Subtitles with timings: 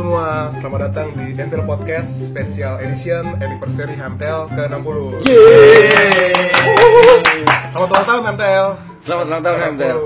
[0.00, 4.96] semua, selamat datang di Dental Podcast Special Edition Anniversary Hamtel ke-60
[7.68, 8.64] Selamat ulang tahun Hamtel
[9.04, 9.96] Selamat ulang tahun Hamtel.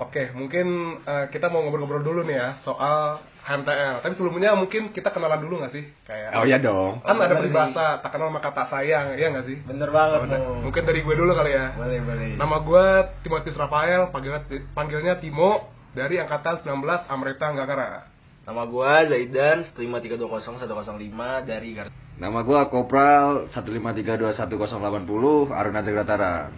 [0.00, 0.66] Oke, mungkin
[1.04, 5.68] eh, kita mau ngobrol-ngobrol dulu nih ya soal HMTL Tapi sebelumnya mungkin kita kenalan dulu
[5.68, 5.84] gak sih?
[6.08, 7.04] Kayak Oh iya dong.
[7.04, 9.60] Kan ada bener peribahasa, tak kenal maka tak sayang, iya gak sih?
[9.68, 10.64] Bener banget Mo.
[10.64, 12.40] Mungkin dari gue dulu kali ya Boleh, boleh.
[12.40, 12.84] Nama gue
[13.20, 18.19] Timotius Rafael, panggilnya, panggilnya Timo dari angkatan 19 Amrita Nggakara.
[18.40, 21.92] Nama gua Zaidan, 15320 dari Gar.
[22.16, 26.48] Nama gua Kopral 1532180 Aruna Jagratara.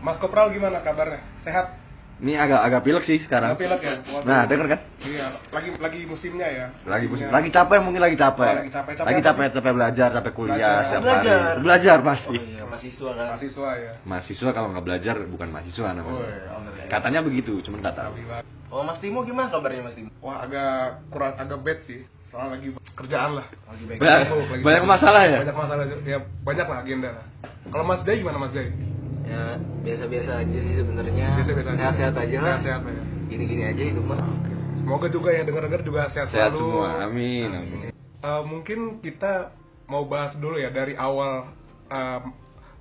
[0.00, 1.20] Mas Kopral gimana kabarnya?
[1.44, 1.85] Sehat?
[2.16, 3.52] Ini agak agak pilek sih sekarang.
[3.52, 3.94] Agak pilek ya?
[4.08, 4.24] Waduh.
[4.24, 4.80] Nah, denger kan?
[5.04, 6.66] Iya, lagi lagi musimnya ya.
[6.88, 7.28] Lagi Musimnya.
[7.28, 8.48] lagi capek mungkin lagi capek.
[8.48, 8.92] Oh, lagi capek.
[8.96, 10.80] Capek Lagi capek, capek belajar, capek kuliah Belajar.
[10.88, 11.36] setiap Belajar.
[11.36, 11.60] hari.
[11.60, 12.36] Belajar Oh pasti.
[12.40, 13.26] iya, mahasiswa kan.
[13.28, 13.92] mahasiswa ya.
[14.08, 16.24] Mahasiswa kalau nggak belajar bukan mahasiswa namanya.
[16.24, 18.12] Woi, Katanya begitu, cuman tahu.
[18.72, 20.08] Oh, Mas Timo gimana kabarnya Mas Timo?
[20.24, 22.00] Wah, agak kurang agak bad sih.
[22.32, 23.46] Soalnya lagi kerjaan lah.
[23.68, 23.98] Lagi baik.
[24.00, 24.20] Banyak,
[24.64, 25.38] banyak masalah ya?
[25.44, 27.24] Banyak masalah ya banyak lah agenda lah.
[27.68, 28.72] Kalau Mas Jai gimana Mas Jai?
[29.26, 31.26] Ya, biasa-biasa aja sih sebenarnya.
[31.34, 31.78] Biasa-biasa aja.
[31.82, 32.56] Sehat-sehat aja lah.
[32.62, 33.02] Sehat-sehat ya.
[33.26, 34.22] Gini-gini aja hidup mah.
[34.78, 36.62] Semoga juga yang denger-denger juga sehat, Sehat selalu.
[36.62, 36.88] semua.
[37.04, 37.48] Amin.
[37.50, 37.90] amin.
[38.16, 39.50] Eh, mungkin kita
[39.86, 41.50] mau bahas dulu ya dari awal
[41.86, 42.20] eh,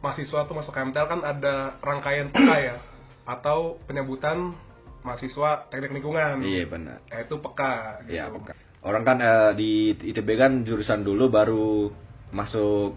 [0.01, 2.77] mahasiswa tuh masuk KMTL kan ada rangkaian PK ya
[3.25, 4.53] atau penyebutan
[5.01, 6.97] mahasiswa teknik lingkungan Iya benar.
[7.09, 7.61] yaitu PK
[8.05, 8.13] gitu.
[8.13, 8.53] Iya, peka.
[8.81, 11.89] Orang kan eh, di ITB kan jurusan dulu baru
[12.29, 12.93] masuk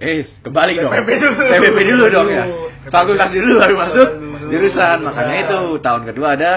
[0.00, 0.92] Eh, kebalik dong.
[0.92, 1.42] PPB dulu.
[1.52, 2.44] PPB dulu dong ya.
[2.88, 4.08] Fakultas dulu baru masuk
[4.48, 4.96] jurusan.
[5.04, 6.52] Makanya itu tahun kedua ada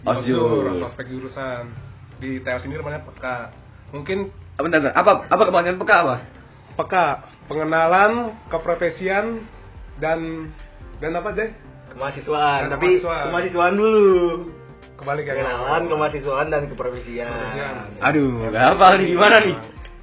[0.00, 1.76] Osjur, prospek jurusan
[2.16, 3.24] di TL sini namanya PK
[3.92, 4.92] mungkin Apa bentar, bentar.
[4.96, 6.16] apa apa kepanjangan peka apa?
[6.78, 6.94] PK
[7.48, 8.12] pengenalan
[8.48, 9.44] keprofesian
[10.00, 10.48] dan
[11.00, 11.52] dan apa Jay?
[11.92, 13.72] Kemahasiswaan, tapi kemahasiswaan.
[13.76, 14.08] dulu.
[14.96, 17.28] kembali kayak Kenalan, kemahasiswaan dan keprofesian.
[18.00, 19.56] Aduh, nggak hafal nih gimana nih?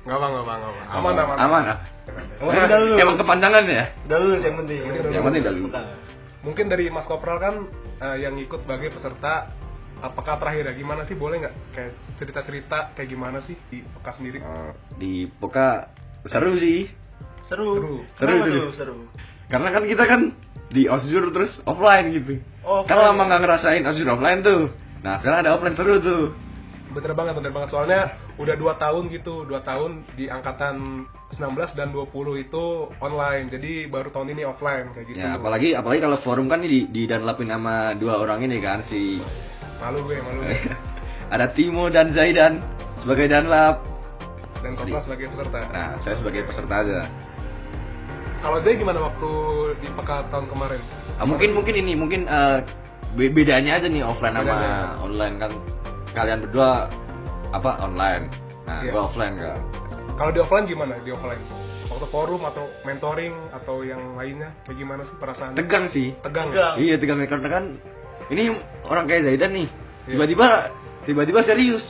[0.08, 0.82] Nggak apa, nggak apa, nggak apa.
[0.96, 1.36] Aman, aman.
[1.38, 1.64] Aman.
[1.68, 1.78] ah.
[2.40, 2.98] Emang udah lulus.
[3.04, 3.86] Emang kepanjangan ya?
[4.08, 4.80] Udah lulus yang penting.
[4.88, 5.74] Yang penting udah lulus.
[6.48, 7.56] Mungkin dari Mas Kopral kan
[8.00, 9.52] eh, yang ikut sebagai peserta
[10.00, 11.92] apakah terakhir ya gimana sih boleh nggak kayak
[12.22, 14.40] cerita-cerita kayak gimana sih di PK sendiri?
[14.40, 15.92] Eh, di peka
[16.24, 16.88] seru sih.
[17.52, 17.76] Seru.
[17.76, 17.96] Seru.
[18.16, 18.98] Seru, tuh seru?
[19.52, 20.22] Karena kan kita kan
[20.72, 22.40] di Osjur terus offline gitu.
[22.64, 23.28] Oh, Kan lama ya?
[23.28, 24.72] nggak ngerasain Osjur offline tuh.
[25.04, 26.32] Nah, sekarang ada offline seru tuh.
[26.88, 27.70] Bener banget, bener banget.
[27.70, 28.02] Soalnya
[28.40, 31.04] udah dua tahun gitu, dua tahun di angkatan
[31.36, 32.64] 19 dan 20 itu
[33.04, 33.52] online.
[33.52, 35.18] Jadi baru tahun ini offline kayak gitu.
[35.20, 39.20] Ya, apalagi apalagi kalau forum kan di di danlapin sama dua orang ini kan si
[39.78, 40.58] Malu gue, malu gue.
[41.34, 42.64] ada Timo dan Zaidan
[43.04, 43.84] sebagai danlap.
[44.58, 45.60] Dan Kopral sebagai peserta.
[45.70, 47.00] Nah, saya sebagai peserta aja.
[48.42, 49.30] Kalau Jay gimana waktu
[49.82, 50.82] di PK tahun kemarin?
[51.18, 52.26] Ah, mungkin mungkin ini mungkin
[53.18, 54.86] be- bedanya aja nih offline sama Bedanya.
[55.02, 55.52] online kan.
[56.18, 56.90] Kalian berdua
[57.54, 58.26] apa online.
[58.66, 58.92] Nah, Iya.
[58.92, 59.58] gua offline kan.
[60.18, 60.94] Kalau di offline gimana?
[61.06, 61.42] Di offline?
[61.88, 65.54] Waktu forum atau mentoring atau yang lainnya kayak gimana sih perasaan?
[65.54, 66.18] Tegang sih.
[66.26, 66.50] Tegang.
[66.52, 66.76] Tegang.
[66.82, 67.64] Iya tegang karena kan
[68.34, 68.50] ini
[68.90, 69.68] orang kayak Zaidan nih.
[69.70, 70.10] Iya.
[70.18, 70.48] Tiba-tiba
[71.06, 71.86] tiba-tiba serius.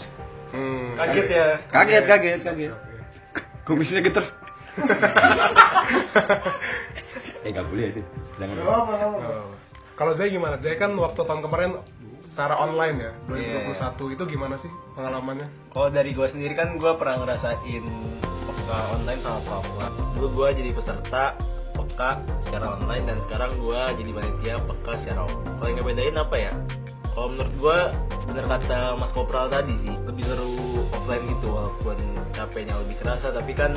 [0.51, 0.99] Hmm.
[0.99, 1.47] Kaget ya?
[1.71, 2.71] Kaget, kaget, kaget.
[2.71, 3.41] Oke.
[3.63, 4.25] Kumisnya geter.
[7.43, 8.01] eh nggak boleh itu.
[8.37, 8.55] Jangan.
[8.63, 9.49] Oh.
[9.97, 10.61] Kalau Zay gimana?
[10.61, 11.81] Zay kan waktu tahun kemarin
[12.37, 15.49] secara online ya, 2021 itu gimana sih pengalamannya?
[15.73, 17.83] Kalau dari gue sendiri kan gue pernah ngerasain
[18.45, 21.33] peka online sama peka Dulu gue jadi peserta
[21.73, 25.49] peka secara online dan sekarang gue jadi panitia peka secara offline.
[25.57, 26.53] Kalau yang ngebedain apa ya?
[27.17, 27.77] Kalau menurut gue
[28.29, 31.97] bener kata Mas Kopral tadi sih lebih seru offline gitu walaupun
[32.37, 33.73] capeknya lebih kerasa tapi kan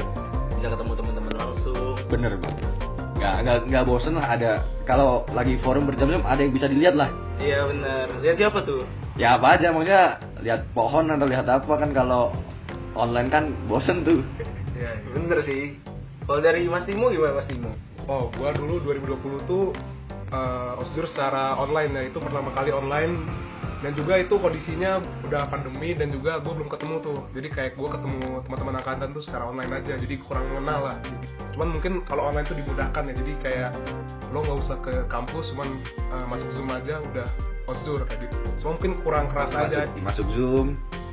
[0.60, 1.96] bisa ketemu teman-teman langsung.
[2.12, 2.79] Bener banget.
[3.20, 4.56] Nggak nggak nggak bosen lah ada
[4.88, 7.12] kalau lagi forum berjam-jam ada yang bisa dilihat lah.
[7.36, 8.06] Iya bener.
[8.24, 8.80] Lihat siapa tuh?
[9.20, 12.32] Ya apa aja maksudnya lihat pohon atau lihat apa kan kalau
[12.96, 14.24] online kan bosen tuh.
[14.72, 14.88] Iya.
[14.96, 15.12] iya.
[15.12, 15.76] Bener sih.
[16.24, 17.76] Kalau dari Mas Timo gimana Mas Timo?
[18.08, 19.76] Oh, gua dulu 2020 tuh
[20.32, 23.12] uh, osjur secara online ya, itu pertama kali online
[23.80, 27.88] dan juga itu kondisinya udah pandemi dan juga gue belum ketemu tuh jadi kayak gue
[27.88, 30.96] ketemu teman-teman angkatan tuh secara online aja jadi kurang mengenal lah
[31.56, 33.70] cuman mungkin kalau online tuh dimudahkan ya jadi kayak
[34.30, 35.68] lo nggak usah ke kampus cuman
[36.12, 37.28] uh, masuk zoom aja udah
[37.66, 40.68] osjur kayak gitu cuma mungkin kurang kerasa aja Masuk, masuk zoom,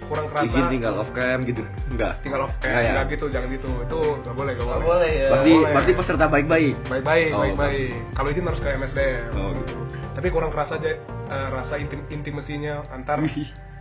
[0.07, 1.61] kurang kerasa izin tinggal off cam gitu.
[1.93, 2.11] Enggak.
[2.19, 2.91] tinggal off cam ya?
[2.91, 5.27] nggak gitu jangan gitu itu nggak boleh nggak Nggak boleh boleh ya.
[5.31, 5.71] Berarti boleh.
[5.71, 6.75] berarti peserta baik-baik.
[6.89, 9.73] baik-baik Oh, baik-baik kalau izin harus ke MSDM Oh gitu.
[10.17, 10.97] Tapi kurang kerasa aja
[11.29, 13.21] eh, rasa intim intimasinya antar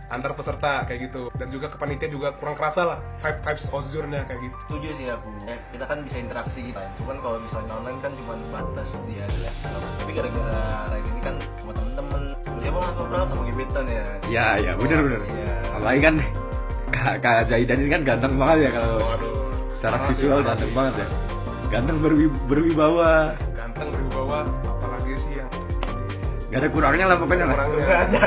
[0.07, 1.27] antar peserta kayak gitu.
[1.35, 4.55] Dan juga ke panitia juga kurang kerasa lah vibe vibes osjurnya kayak gitu.
[4.69, 5.27] Setuju sih aku.
[5.43, 6.91] Ya, kita kan bisa interaksi gitu kan.
[7.01, 9.51] Cuman kalau misalnya online kan cuma batas dia ya.
[9.99, 10.61] Tapi gara-gara
[10.93, 12.21] Rain ini kan sama temen-temen.
[12.57, 14.03] Siapa mas ngobrol sama gebetan ya?
[14.27, 15.21] Iya, iya, bener bener.
[15.27, 15.53] Iya.
[15.75, 16.15] Apalagi kan
[16.87, 19.33] Kak, Kak Zaidan ini kan ganteng banget ya kalau waduh.
[19.77, 21.07] secara visual ganteng banget ya.
[21.67, 23.35] Ganteng berwi- berwibawa.
[23.59, 24.47] ganteng berwibawa
[26.47, 27.55] Gak ada kurangnya lah pokoknya lah.
[27.55, 28.23] kurangnya ada.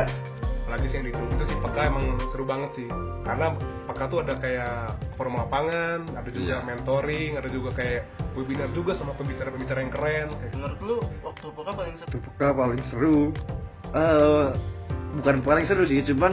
[0.70, 2.86] apalagi sih yang itu itu sih peka emang seru banget sih
[3.26, 3.46] karena
[3.90, 4.74] peka tuh ada kayak
[5.18, 6.58] forum lapangan ada juga Iya.
[6.62, 8.06] mentoring ada juga kayak
[8.38, 12.06] webinar juga sama pembicara-pembicara yang keren kayak Menurut lu waktu pokoknya paling seru?
[12.06, 13.18] Itu peka paling seru.
[13.90, 14.46] Eh
[15.18, 16.32] bukan paling seru sih, cuman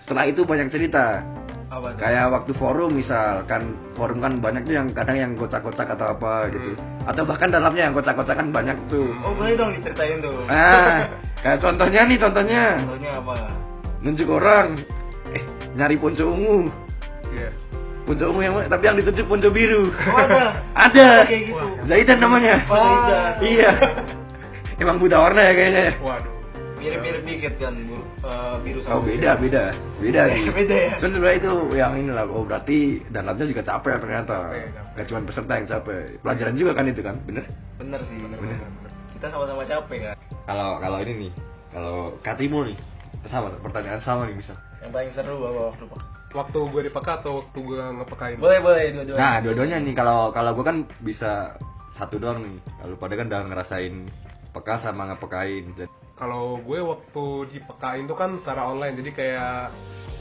[0.00, 1.20] setelah itu banyak cerita.
[1.76, 2.00] Apa tuh?
[2.00, 3.62] Kayak waktu forum misal kan
[3.92, 6.72] forum kan banyak tuh yang kadang yang kocak-kocak atau apa gitu.
[7.04, 9.12] Atau bahkan dalamnya yang kocak-kocak kan banyak tuh.
[9.20, 10.32] Oh boleh dong diceritain tuh.
[10.48, 11.04] Ah,
[11.44, 13.36] kayak contohnya nih contohnya Contohnya apa?
[13.96, 14.72] nunjuk orang
[15.34, 15.42] eh
[15.74, 16.68] nyari ponco ungu
[17.28, 17.50] iya
[18.06, 20.54] ponco ungu yang tapi yang ditunjuk ponco biru Oh ada.
[20.86, 21.66] ada Kayak gitu.
[21.84, 23.10] Zaidan namanya Oh,
[23.42, 23.72] iya
[24.80, 25.92] emang buta warna ya kayaknya ya?
[25.98, 26.32] waduh
[26.76, 29.62] Mirip-mirip dikit kan bu, eh, biru sama oh beda beda
[29.96, 30.88] beda sih Beda ya?
[30.96, 32.78] Cuman sebenarnya itu yang ini lah oh berarti
[33.08, 34.92] danlamnya juga capek ternyata Capek, capek.
[34.92, 37.44] gak cuma peserta yang capek pelajaran juga kan itu kan bener
[37.76, 38.16] Bener sih.
[38.18, 38.56] bener Bener.
[38.60, 40.16] bener Kita sama-sama capek kan.
[40.44, 41.32] kalau kalau ini nih
[41.72, 42.76] kalau Katimo nih
[43.26, 46.00] sama pertanyaan sama nih misal Yang paling seru apa waktu pak?
[46.30, 49.16] waktu gue di peka atau waktu gue ngepekain Boleh boleh dua-duanya.
[49.18, 51.56] Nah, dua-duanya nih kalau kalau gue kan bisa
[51.96, 52.60] satu doang nih.
[52.76, 53.94] Kalau pada kan udah ngerasain
[54.52, 55.64] peka sama ngepekain.
[56.16, 57.58] Kalau gue waktu di
[58.08, 59.60] tuh kan secara online jadi kayak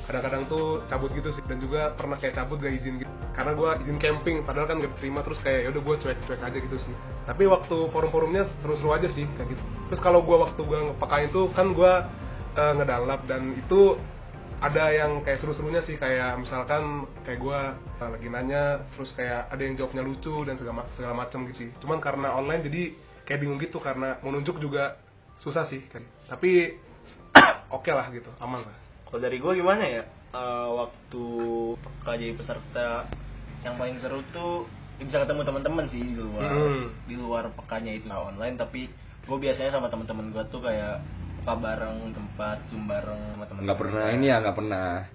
[0.05, 1.43] kadang-kadang tuh cabut gitu sih.
[1.47, 3.11] Dan juga pernah kayak cabut gak izin gitu.
[3.31, 6.77] Karena gue izin camping padahal kan gak diterima terus kayak yaudah gue cuek-cuek aja gitu
[6.83, 6.93] sih.
[7.23, 9.63] Tapi waktu forum-forumnya seru-seru aja sih kayak gitu.
[9.91, 11.93] Terus kalau gue waktu gue ngepekain tuh kan gue
[12.59, 13.95] eh, ngedalap dan itu
[14.63, 17.59] ada yang kayak seru-serunya sih kayak misalkan kayak gue
[17.99, 21.69] lagi nanya terus kayak ada yang jawabnya lucu dan segala segala macam gitu sih.
[21.83, 22.83] Cuman karena online jadi
[23.27, 25.04] kayak bingung gitu karena mau nunjuk juga
[25.39, 26.03] susah sih kan.
[26.27, 26.75] Tapi
[27.75, 28.77] oke lah gitu aman lah.
[29.07, 30.03] Kalau dari gue gimana ya?
[30.35, 31.25] Eh, waktu
[32.03, 33.07] jadi peserta
[33.63, 34.67] yang paling seru tuh
[34.99, 36.51] ya bisa ketemu teman-teman sih di luar.
[36.51, 36.83] Hmm.
[37.03, 38.55] di luar pekanya itu lah online.
[38.59, 38.87] Tapi
[39.25, 41.01] gue biasanya sama teman-teman gue tuh kayak
[41.45, 45.05] peka bareng tempat zoom bareng sama teman nggak pernah ini ya nggak pernah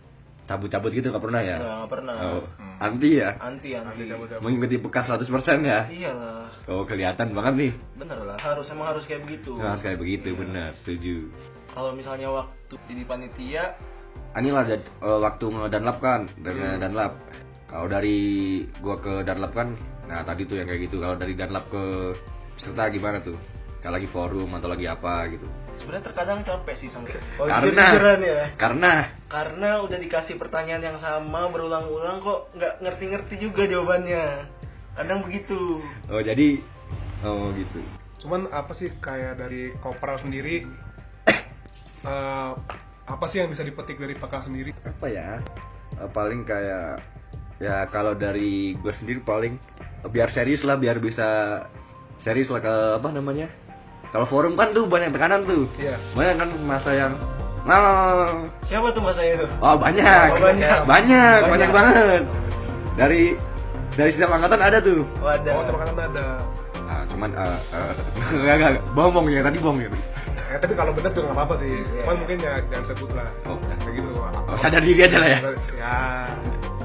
[0.51, 1.57] cabut-cabut gitu nggak pernah ya.
[1.57, 2.75] nggak pernah Oh, Hmm.
[2.83, 3.31] anti ya.
[3.39, 4.43] anti anti Nanti cabut-cabut.
[4.43, 5.81] Mengikuti peka 100% ya.
[5.87, 7.73] iyalah Oh kelihatan banget nih.
[7.97, 11.31] bener lah harus emang harus kayak begitu Nah, kayak begitu benar, setuju.
[11.71, 13.65] kalau misalnya waktu jadi panitia
[14.33, 17.19] Inilah jad- eh, waktu ngedanlap kan, dengan danlap.
[17.67, 18.19] Kalau dari
[18.79, 19.75] gua ke danlap kan,
[20.05, 20.99] nah tadi tuh yang kayak gitu.
[20.99, 22.15] Kalau dari danlap ke
[22.55, 23.35] peserta gimana tuh?
[23.79, 25.47] Kalau lagi forum atau lagi apa gitu.
[25.81, 28.43] Sebenarnya terkadang capek sih sampai oh, Karena- jujur-jujuran ya.
[28.61, 28.93] Karena
[29.27, 34.47] karena udah dikasih pertanyaan yang sama berulang-ulang kok nggak ngerti-ngerti juga jawabannya.
[34.95, 35.81] Kadang begitu.
[36.13, 36.61] Oh jadi
[37.25, 37.81] oh gitu.
[38.21, 40.61] cuman apa sih kayak dari kopral sendiri?
[42.01, 42.53] Eh,
[43.09, 44.73] apa sih yang bisa dipetik dari peka sendiri?
[44.85, 45.41] Apa ya?
[46.01, 47.01] Eh, paling kayak
[47.61, 49.61] ya kalau dari gue sendiri paling
[50.09, 51.61] biar serius lah biar bisa
[52.25, 53.53] serius lah ke apa namanya
[54.11, 55.65] kalau forum kan tuh banyak tekanan tuh.
[55.79, 55.95] Iya.
[56.19, 57.13] Banyak kan masa yang
[57.61, 58.25] nah
[58.65, 59.47] siapa tuh mas saya itu?
[59.61, 60.29] oh banyak.
[60.33, 60.81] Oh, banyak.
[60.89, 61.41] banyak Banyak.
[61.45, 61.71] banyak.
[61.71, 62.23] banget.
[62.97, 63.23] Dari
[63.95, 65.05] dari setiap angkatan ada tuh.
[65.21, 66.27] Oh wadah terima kasih ada.
[66.91, 67.93] Nah, cuman eh eh,
[68.41, 69.91] enggak enggak bohong bohong ya tadi bohong ya.
[70.51, 71.71] Ya tapi kalau bener juga nggak apa-apa sih.
[71.71, 72.03] Iya.
[72.03, 73.29] cuman mungkin ya jangan sebut lah.
[73.47, 73.57] Oh.
[73.61, 75.39] kayak gitu oh, sadar diri aja lah ya.
[75.79, 75.95] Ya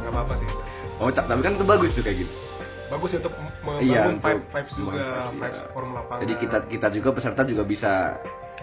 [0.03, 0.49] nggak apa-apa sih.
[1.01, 2.33] Oh ta- tapi kan itu bagus tuh kayak gitu
[2.85, 5.71] bagus ya untuk membangun Iya, vibe untuk vibes juga vibes, vibes iya.
[5.73, 7.93] forum lapangan jadi kita kita juga peserta juga bisa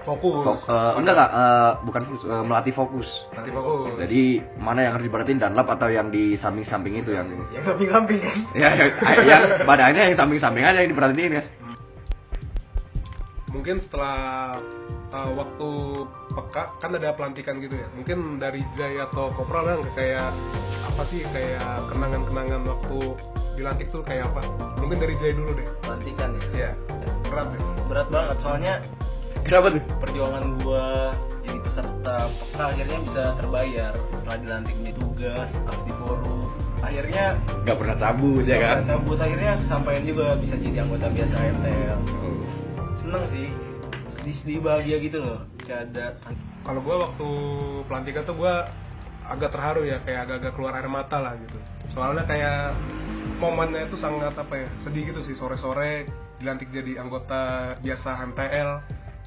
[0.03, 0.43] fokus.
[0.43, 3.09] Fok- eh, enggak enggak eh, bukan fokus, eh, melatih fokus.
[3.39, 3.95] nanti fokus.
[4.03, 4.23] Jadi
[4.59, 8.19] mana yang harus diperhatiin danlap atau yang di samping-samping itu yang yang samping-samping.
[8.19, 8.91] Kan ya yang,
[9.31, 11.45] yang badannya yang samping-samping aja yang diperhatiin ya.
[13.53, 14.57] mungkin setelah
[15.13, 15.69] uh, waktu
[16.33, 17.85] peka kan ada pelantikan gitu ya.
[17.93, 20.33] Mungkin dari Jai atau Kopral kan kayak
[20.89, 21.21] apa sih?
[21.31, 22.99] Kayak kenangan-kenangan waktu
[23.55, 24.41] dilantik tuh kayak apa?
[24.79, 25.67] Mungkin dari Jai dulu deh.
[25.81, 26.71] Pelantikan ya?
[26.73, 26.73] Ya
[27.25, 27.61] berat ya?
[27.87, 28.75] Berat banget soalnya
[29.43, 29.83] Kenapa tuh?
[29.99, 31.11] perjuangan gua
[31.43, 33.93] jadi peserta peka akhirnya bisa terbayar.
[34.15, 36.41] Setelah dilantik menjadi tugas aktif di forum
[36.83, 37.25] akhirnya
[37.63, 38.77] Gak pernah cabut ya kan?
[38.85, 42.43] cabut akhirnya kesampaian juga bisa jadi anggota biasa MTL Oh.
[42.99, 43.47] seneng sih.
[44.15, 45.41] Sedih sedih bahagia gitu loh.
[45.63, 46.07] Kayak ada
[46.63, 47.29] kalau gue waktu
[47.87, 48.55] pelantikan tuh gue
[49.23, 51.59] agak terharu ya kayak agak-agak keluar air mata lah gitu
[51.93, 52.73] soalnya kayak
[53.39, 55.35] momennya itu sangat apa ya sedih gitu sih.
[55.37, 56.07] Sore-sore
[56.41, 58.71] dilantik jadi anggota biasa MTL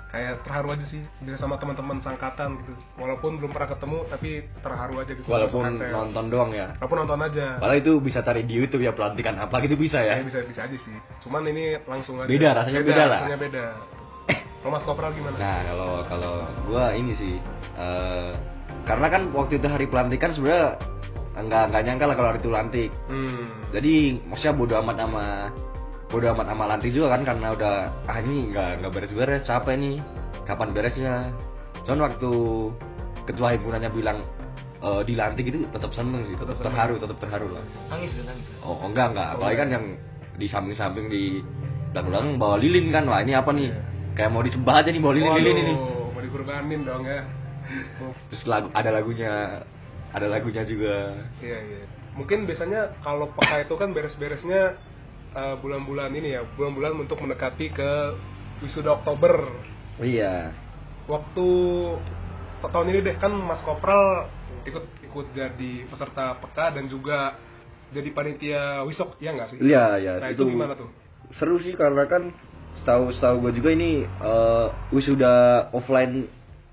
[0.05, 2.73] kayak terharu aja sih bisa sama teman-teman sangkatan gitu.
[2.95, 4.29] Walaupun belum pernah ketemu tapi
[4.63, 6.67] terharu aja gitu Walaupun nonton doang ya.
[6.79, 7.45] walaupun nonton aja.
[7.59, 10.19] Padahal itu bisa cari di YouTube ya pelantikan apa gitu bisa ya?
[10.19, 10.23] Ya.
[10.23, 10.95] bisa bisa aja sih.
[11.27, 12.31] Cuman ini langsung aja.
[12.31, 13.19] Beda, rasanya beda lah.
[13.27, 13.65] rasanya beda.
[14.65, 15.35] Kalau Mas Kopral gimana?
[15.37, 16.33] Nah kalau kalau
[16.65, 17.33] gua ini sih
[17.77, 18.31] eh,
[18.87, 20.94] karena kan waktu itu hari pelantikan sebenarnya
[21.35, 23.43] nggak nggak nyangka lah kalau itu lantik Hmm.
[23.75, 25.23] jadi maksudnya bodo amat sama
[26.07, 27.75] bodo amat sama lantik juga kan karena udah
[28.07, 29.43] ah ini nggak nggak beres-beres.
[29.43, 29.95] Capek nih
[30.47, 31.15] kapan beresnya?
[31.83, 32.31] Cuman waktu
[33.25, 34.17] ketua himpunannya bilang
[34.79, 36.37] eh, dilantik itu tetap seneng sih.
[36.37, 37.63] Tetap terharu tetap terharu lah.
[37.91, 39.27] Nangis kan nangis oh enggak enggak.
[39.27, 39.75] Oh, apalagi kan enggak.
[39.75, 39.85] yang
[40.35, 41.23] di samping-samping di
[41.91, 43.71] belakang bawa lilin kan wah ini apa nih?
[43.71, 43.81] Iya.
[44.15, 45.27] kayak mau disembah aja nih bawa ini.
[45.27, 47.19] Waduh, mau dikurbanin dong ya.
[48.31, 49.31] Terus lagu ada lagunya
[50.15, 51.83] ada lagunya juga Iya iya.
[52.15, 54.79] Mungkin biasanya kalau peka itu kan beres-beresnya
[55.35, 57.91] uh, bulan-bulan ini ya, bulan-bulan untuk mendekati ke
[58.63, 59.43] wisuda Oktober.
[59.99, 60.55] iya
[61.05, 61.47] Waktu
[62.63, 64.31] tahun ini deh kan Mas Kopral
[64.65, 67.37] ikut ikut jadi peserta peka dan juga
[67.93, 69.57] jadi panitia wisok ya nggak sih?
[69.61, 70.89] iya iya Nah itu, gimana tuh?
[71.37, 72.33] seru sih karena kan
[72.75, 76.25] setahu setahu gue juga ini eh, wisuda offline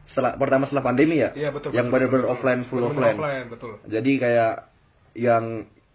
[0.04, 1.70] setelah pertama setelah pandemi ya Iya betul.
[1.72, 3.14] yang benar-benar offline full offline.
[3.14, 3.78] offline betul.
[3.84, 4.54] jadi kayak
[5.14, 5.44] yang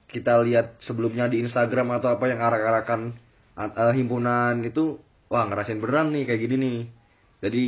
[0.08, 3.12] kita lihat sebelumnya di Instagram atau apa yang arak-arakan
[3.58, 4.96] eh, himpunan itu
[5.28, 6.78] wah ngerasain beneran nih kayak gini nih
[7.40, 7.64] jadi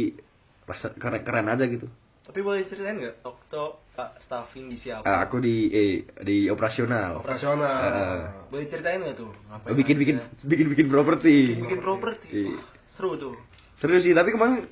[0.96, 1.90] keren keren aja gitu
[2.24, 7.20] tapi boleh ceritain nggak waktu Pak staffing di siapa Ah, aku di eh, di operasional
[7.20, 7.68] Operasional.
[7.84, 8.20] Heeh.
[8.48, 10.46] boleh ceritain nggak tuh ngapain bikin bikin aja?
[10.46, 12.62] bikin bikin properti bikin bikin properti Iya.
[12.94, 13.36] Seru tuh
[13.82, 14.70] seru sih tapi kemarin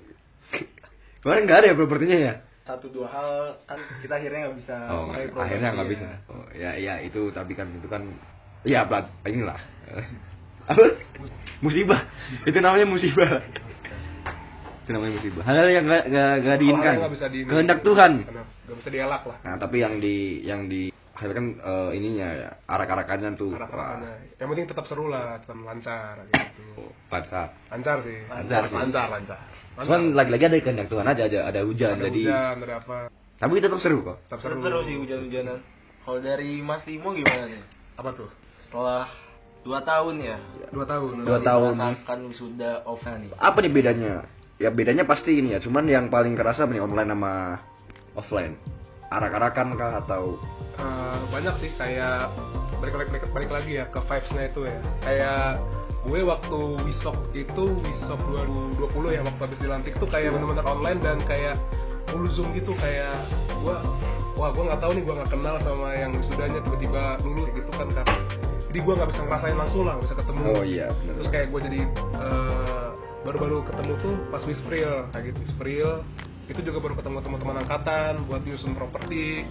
[1.22, 2.34] kemarin nggak ada ya propertinya ya
[2.68, 3.30] satu dua hal
[3.64, 6.08] kan kita akhirnya nggak bisa Oh, properti akhirnya nggak bisa.
[6.28, 8.04] Oh, ya, ya itu tapi kan itu kan
[8.68, 9.56] ya plat inilah.
[10.72, 10.84] Apa?
[11.64, 12.04] Musibah.
[12.44, 13.40] itu namanya musibah.
[14.84, 15.44] itu namanya musibah.
[15.48, 16.96] Hal yang nggak nggak nggak diinginkan.
[17.48, 18.12] Kehendak Tuhan.
[18.28, 19.38] Nggak bisa dielak lah.
[19.48, 23.58] Nah, tapi yang di yang di akhirnya kan eh, ininya ya arak-arakannya tuh.
[23.58, 24.38] Arak-arakannya.
[24.38, 26.64] Yang penting tetap seru lah, tetap lancar gitu.
[26.78, 27.48] Wah, Lancar.
[27.74, 28.18] Lancar sih.
[28.30, 28.78] Lancar sih.
[28.78, 29.40] Lancar, lancar.
[29.82, 32.98] Cuman lagi-lagi ada kehendak Tuhan aja ada ada hujan ada jadi hujan, ada apa?
[33.38, 34.18] tapi tetap seru kok.
[34.30, 34.66] Tetap seru seru.
[34.66, 35.58] terus sih hujan-hujanan
[36.02, 37.62] kalau dari Mas Timo gimana nih
[37.98, 38.30] Apa tuh?
[38.62, 39.06] setelah
[39.62, 40.38] dua tahun ya
[40.70, 41.22] Dua tahun.
[41.22, 41.74] Dua tahun.
[41.78, 44.14] merasakan wisuda offline nih Apa nih bedanya?
[44.58, 47.34] Ya bedanya pasti ini ya, cuman yang paling kerasa nih online sama
[48.18, 48.58] offline.
[49.14, 50.36] Arak-arakan kah atau?
[50.78, 52.30] Eh, banyak sih kayak
[52.78, 54.80] balik lagi balik, balik lagi ya ke vibes-nya itu ya.
[55.02, 55.48] Kayak
[56.08, 58.20] gue waktu wisok itu wisok
[58.80, 61.60] 2020 ya waktu habis dilantik tuh kayak bener-bener online dan kayak
[62.08, 63.12] full zoom gitu kayak
[63.60, 63.76] gue
[64.40, 67.88] wah gue nggak tahu nih gue nggak kenal sama yang wisudanya tiba-tiba lulus gitu kan
[67.92, 68.16] karena
[68.68, 70.42] jadi gue nggak bisa ngerasain langsung lah bisa ketemu.
[70.52, 71.14] Oh iya, bener.
[71.18, 71.80] terus kayak gue jadi
[72.20, 72.88] eh,
[73.24, 75.90] baru-baru ketemu tuh pas Wispril kayak gitu Wispril
[76.48, 79.44] itu juga baru ketemu teman-teman angkatan buat nyusun properti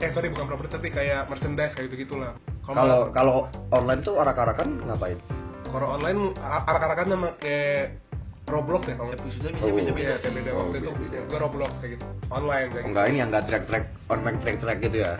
[0.00, 2.32] eh sorry bukan properti tapi kayak merchandise kayak gitu gitulah
[2.64, 3.34] kalau kalau
[3.70, 5.18] online tuh arak-arakan ngapain?
[5.68, 8.00] kalau online arak-arakan sama kayak
[8.48, 9.70] Roblox ya kalau wisuda bisa Oh.
[9.70, 10.88] beda-beda Iya, sih kayak beda Oh, waktu itu
[11.22, 12.88] gue Roblox kayak gitu online kayak Oh, gitu.
[12.88, 15.12] enggak ini yang enggak track-track online track-track gitu ya.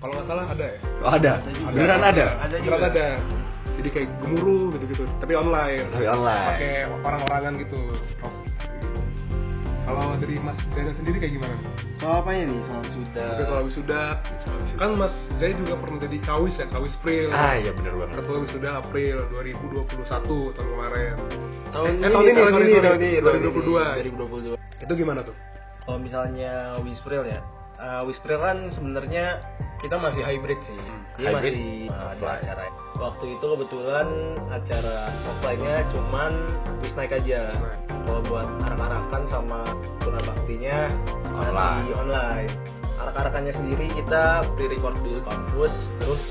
[0.00, 1.32] kalau nggak salah ada ya Oh ada.
[1.70, 2.26] Beneran ada.
[2.40, 2.88] Ada Beneran juga.
[2.88, 3.06] ada
[3.74, 6.46] jadi kayak gemuruh gitu-gitu tapi online Tapi online.
[6.48, 7.80] pakai orang-orangan gitu
[9.84, 11.56] kalau dari Mas Zainal sendiri kayak gimana?
[11.94, 14.02] soal apa ya nih soal wisuda Oke soal wisuda,
[14.76, 17.26] kan Mas Zai juga pernah jadi kawis ya, kawis April.
[17.32, 18.14] Ah iya bener banget.
[18.20, 19.88] Ketua wisuda April 2021
[20.52, 21.14] tahun kemarin.
[21.70, 24.56] tahun Eh, tahun ini, sorry, sorry, tahun ini 2022.
[24.58, 25.36] 2022 Itu gimana tuh?
[25.84, 27.40] kalau misalnya Wispril ya
[27.76, 29.36] uh, Wispril kan sebenarnya
[29.84, 30.80] kita masih hybrid sih
[31.14, 31.52] dia Hybrid?
[31.52, 32.64] masih uh, ada acara
[32.96, 34.06] waktu itu kebetulan
[34.48, 34.96] acara
[35.28, 36.32] offline-nya cuman
[36.80, 37.78] Wisnaik aja Wisnaik.
[38.02, 39.60] kalau buat arak-arakan sama
[40.00, 40.88] kurang baktinya
[41.26, 41.84] masih Online.
[41.98, 42.50] online
[42.94, 44.22] arak-arakannya sendiri kita
[44.54, 46.22] pre-record dulu kampus terus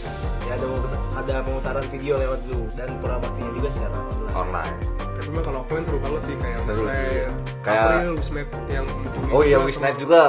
[0.44, 0.66] ya ada
[1.14, 4.76] ada pemutaran video lewat Zoom dan kurang baktinya juga secara online Online.
[5.14, 6.84] Tapi memang kalau offline seru banget sih kayak Seru sih.
[6.84, 7.30] Wisnet,
[7.62, 8.86] Kayak- April, Wisnet yang
[9.30, 10.24] Oh iya sama- Wisnight juga.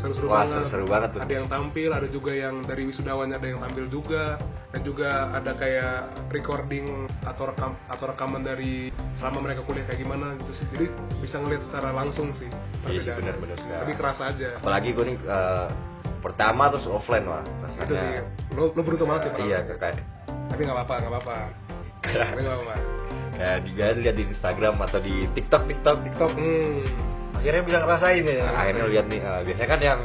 [0.00, 0.54] Seru-seru Wah, banget.
[0.56, 1.20] seru-seru banget tuh.
[1.22, 4.24] Ada yang tampil, ada juga yang dari wisudawannya ada yang tampil juga,
[4.72, 5.96] dan juga ada kayak
[6.32, 6.86] recording
[7.22, 8.88] atau rekam atau rekaman dari
[9.20, 10.66] selama mereka kuliah kayak gimana gitu sih.
[10.72, 10.86] Jadi
[11.20, 12.48] bisa ngeliat secara langsung sih.
[12.88, 13.36] Iya sih, perbedaannya.
[13.36, 13.78] benar-benar.
[13.84, 14.48] Tapi kerasa aja.
[14.56, 15.68] Apalagi gue nih eh,
[16.24, 17.44] pertama terus offline wah.
[17.64, 18.10] Rasanya, Itu sih.
[18.56, 19.44] Lo, lo beruntung banget sih.
[19.44, 20.00] Iya kayak
[20.50, 21.36] Tapi nggak apa-apa, nggak apa-apa.
[22.00, 22.76] Tapi nggak apa-apa.
[23.40, 25.96] kayak juga lihat di Instagram atau di TikTok TikTok.
[26.04, 27.09] TikTok, hmm.
[27.40, 30.00] Akhirnya bisa ngerasain ya Nah, akhirnya lihat nih eh, biasanya kan yang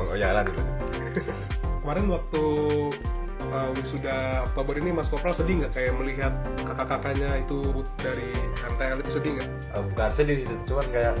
[0.00, 0.62] oh, jalan dulu.
[1.80, 2.44] Kemarin waktu
[3.50, 4.16] uh, wisuda
[4.46, 6.32] Oktober ini Mas Kopral sedih nggak kayak melihat
[6.62, 7.58] kakak-kakaknya itu
[8.00, 8.30] dari
[8.62, 9.48] MTL itu sedih nggak?
[9.76, 11.14] Eh, bukan sedih sih, cuman kayak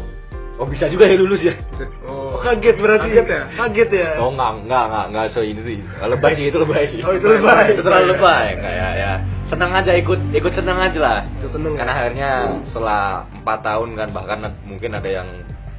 [0.60, 1.56] oh bisa juga ya lulus ya.
[2.04, 3.42] Oh, kaget berarti Kaget ya?
[3.56, 5.78] kaget ya Oh enggak, enggak, enggak, enggak so ini sih.
[6.04, 7.00] Lebay sih itu lebay sih.
[7.00, 7.72] Oh, itu lebay.
[7.72, 8.46] Itu terlalu lebay.
[8.60, 9.12] Enggak ya, ya.
[9.48, 11.18] Senang aja ikut ikut senang aja lah.
[11.40, 11.72] Itu seneng?
[11.80, 12.30] Karena akhirnya
[12.68, 14.38] setelah empat tahun kan bahkan
[14.68, 15.28] mungkin ada yang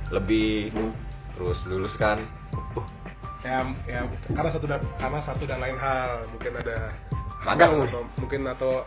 [0.10, 0.74] lebih
[1.38, 2.18] terus lulus kan.
[2.76, 2.86] Uh,
[3.42, 3.58] ya
[3.90, 4.02] ya
[4.38, 6.78] karena satu dan karena satu dan lain hal mungkin ada
[7.42, 8.86] atau mungkin atau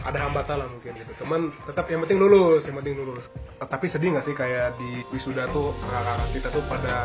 [0.00, 1.12] ada hambatan lah mungkin gitu.
[1.20, 3.28] Teman tetap yang penting lulus yang penting lulus.
[3.60, 6.96] Tapi sedih nggak sih kayak di wisuda tuh kakak-kakak kita tuh pada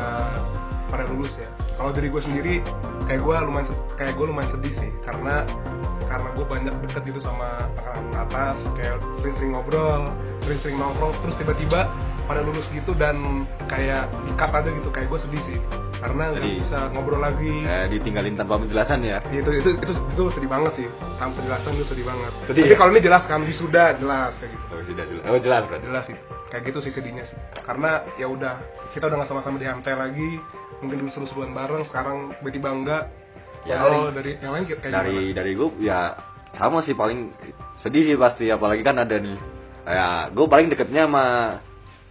[0.88, 1.50] pada lulus ya?
[1.76, 2.56] Kalau dari gue sendiri
[3.10, 3.68] kayak gue lumayan
[4.00, 4.92] kayak gue lumayan sedih sih.
[5.04, 5.44] Karena
[6.06, 7.98] karena gue banyak deket gitu sama kakak
[8.30, 10.06] atas kayak sering-sering ngobrol
[10.46, 11.90] sering-sering nongkrong terus tiba-tiba
[12.30, 14.90] pada lulus gitu dan kayak dikat aja gitu.
[14.94, 15.60] Kayak gue sedih sih
[16.02, 17.54] karena nggak Jadi- bisa ngobrol lagi.
[17.66, 19.18] Eh, ditinggalin tanpa penjelasan ya?
[19.32, 20.88] Itu itu itu itu sedih banget sih.
[21.18, 22.32] Tanpa penjelasan itu sedih banget.
[22.48, 22.78] Sedih tapi ya?
[22.80, 24.66] kalau ini jelas kan wisuda jelas kayak gitu.
[24.72, 25.24] Oh sudah jelas.
[25.26, 25.86] Oh jelas berarti?
[25.88, 26.18] Jelas sih.
[26.52, 27.38] Kayak gitu sih sedihnya sih.
[27.64, 28.54] Karena ya udah
[28.94, 30.30] kita udah nggak sama-sama di HMT lagi.
[30.84, 33.04] Mungkin dulu seru-seruan bareng sekarang tiba-tiba enggak.
[33.66, 35.38] Ya, kalau dari yang lain kayak dari gimana?
[35.42, 36.00] dari gue ya
[36.54, 37.34] sama sih paling
[37.82, 38.46] sedih sih pasti.
[38.52, 39.38] Apalagi kan ada nih
[39.86, 41.26] ya gue paling deketnya sama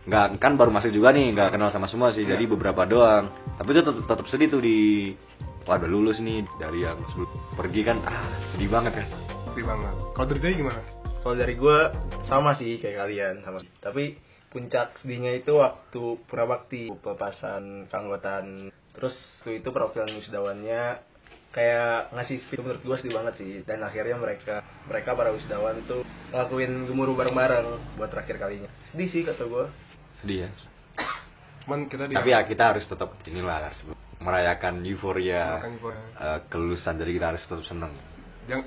[0.04, 2.36] nggak kan baru masuk juga nih nggak kenal sama semua sih Iya.
[2.36, 5.12] jadi beberapa doang tapi itu tetap, tetap sedih tuh di
[5.64, 8.20] wah udah lulus nih dari yang sebelum pergi kan ah
[8.52, 9.06] sedih banget kan
[9.52, 10.80] sedih banget kalau dari gimana
[11.24, 11.78] Kalau dari gue
[12.28, 13.64] sama sih kayak kalian sama.
[13.80, 14.12] Tapi
[14.52, 18.68] puncak sedihnya itu waktu Purabakti pelepasan keanggotaan.
[18.92, 21.00] Terus waktu itu perwakilan wisudawannya
[21.48, 23.52] kayak ngasih speech menurut gue sedih banget sih.
[23.64, 28.68] Dan akhirnya mereka mereka para wisudawan tuh ngelakuin gemuruh bareng-bareng buat terakhir kalinya.
[28.92, 29.64] Sedih sih kata gue.
[30.24, 30.50] Sedih ya
[31.68, 33.80] cuman kita di tapi ya kita harus tetap inilah harus
[34.24, 35.60] merayakan euforia
[36.16, 37.92] eh, kelulusan jadi kita harus tetap seneng.
[38.48, 38.64] Jangan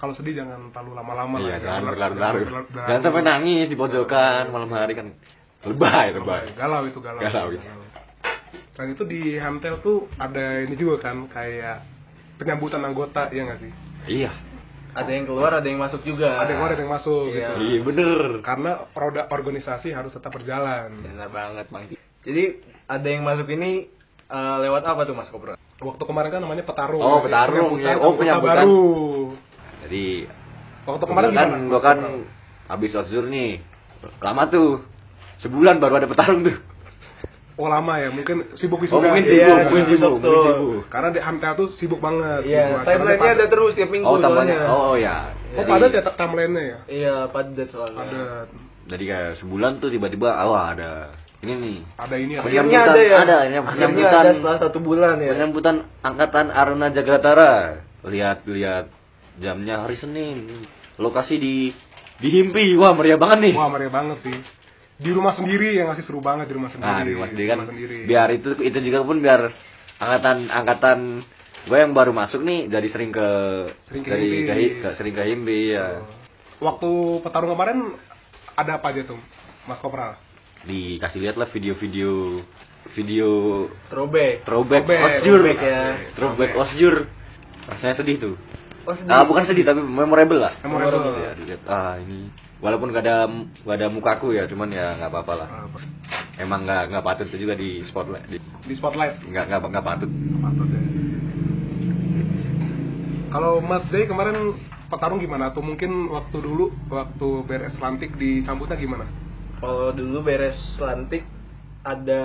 [0.00, 4.44] kalau sedih jangan terlalu lama-lama iya lah jangan Jangan berlarut-larut jangan sampai nangis di pojokan
[4.48, 5.08] malam hari kan.
[5.64, 6.52] Lebay lebay.
[6.56, 7.20] galau itu galau.
[7.24, 7.72] Galau, iya.
[8.76, 11.80] dan itu di Hamtel tuh ada ini juga kan kayak
[12.36, 13.72] penyambutan anggota ya nggak sih?
[14.04, 14.32] Iya
[14.94, 16.38] Ada yang keluar, ada yang masuk juga.
[16.38, 17.48] ada yang keluar ada yang masuk Iya.
[17.50, 21.84] gitu iya bener karena roda organisasi harus tetap berjalan Benar banget Bang.
[22.22, 22.42] Jadi
[22.86, 23.90] ada yang masuk ini
[24.24, 25.54] eh, lewat apa tuh Mas Kopro?
[25.76, 28.00] waktu kemarin kan namanya petarung Oh, petarung, Penyambutan ya.
[28.00, 28.56] Oh, penyambutan.
[28.56, 28.82] baru
[29.82, 30.06] jadi
[30.84, 31.98] waktu kemarin kan gimana gua kan
[32.66, 33.60] habis osjur nih
[34.18, 34.80] lama tuh
[35.38, 36.56] sebulan baru ada petarung tuh
[37.54, 40.30] oh lama ya mungkin sibuk oh wisuda mungkin Iya, sibuk mungkin sibuk sibuk tuh.
[40.32, 40.82] mungkin sibuk.
[40.90, 42.40] Karena di Hamtel tuh sibuk banget.
[42.44, 43.36] Iya, timeline-nya padat.
[43.38, 44.58] ada terus tiap minggu oh soalnya.
[44.66, 45.16] oh ya
[45.54, 46.78] oh Jadi- padat ya timeline-nya ya?
[46.86, 48.02] Iya, padat soalnya.
[48.02, 48.22] ada
[48.84, 51.78] jadi kayak sebulan tuh tiba-tiba oh ada ini nih.
[51.94, 53.16] Ada ini ada Penyam- Akhirnya ada ya.
[53.18, 54.16] Ada, ini Akhirnya penyambutan.
[54.18, 55.30] ada setelah satu bulan ya.
[55.30, 57.54] penyambutan angkatan Aruna Jagatara.
[58.02, 58.88] Lihat lihat
[59.36, 60.64] jamnya hari Senin.
[60.96, 61.72] Lokasi di
[62.16, 62.76] di Himpi.
[62.76, 63.54] Wah meriah banget nih.
[63.54, 64.36] Wah meriah banget sih
[65.04, 67.58] di rumah sendiri yang ngasih seru banget di rumah sendiri Nah, di rumah sendiri kan
[67.66, 67.96] sendiri.
[68.04, 69.40] biar itu itu juga pun biar
[69.94, 70.98] angkatan angkatan
[71.62, 73.28] gue yang baru masuk nih jadi sering ke
[73.86, 74.48] Sering ke dari Himbi.
[74.74, 76.00] ke, ke- sering ke Himbi ya.
[76.58, 76.90] waktu
[77.20, 77.92] petarung kemarin
[78.54, 79.20] ada apa aja tuh
[79.62, 80.16] Mas Kopral
[80.62, 82.40] Dikasih lihat lah video-video
[82.92, 83.28] video
[83.86, 84.44] Throwback.
[84.44, 85.38] throwback Throwback, osjur.
[85.38, 85.80] throwback ya.
[86.14, 86.94] Throwback osjur.
[87.64, 88.34] Rasanya sedih tuh.
[88.84, 89.12] Oh, sedih.
[89.16, 90.52] Ah, bukan sedih tapi memorable lah.
[90.60, 91.16] Memorable.
[91.16, 92.28] Ya, dilihat ah ini
[92.60, 93.28] walaupun gak ada
[93.64, 95.48] gak ada mukaku ya, cuman ya nggak apa-apa lah.
[95.68, 95.78] Apa?
[96.36, 98.28] Emang nggak nggak patut itu juga di spotlight.
[98.28, 100.10] Di, di spotlight nggak nggak nggak patut.
[100.40, 100.82] Patut ya.
[103.34, 104.54] kalau Mas Day kemarin
[104.86, 109.10] petarung gimana atau mungkin waktu dulu waktu beres lantik disambutnya gimana
[109.58, 111.26] Kalau dulu beres lantik
[111.84, 112.22] ada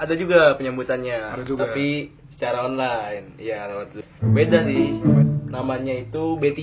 [0.00, 1.40] ada juga penyambutannya.
[1.40, 1.68] Ada juga.
[1.68, 3.36] Tapi secara online.
[3.38, 3.88] Iya, lewat.
[4.32, 5.23] Beda sih.
[5.48, 6.60] Namanya itu B3.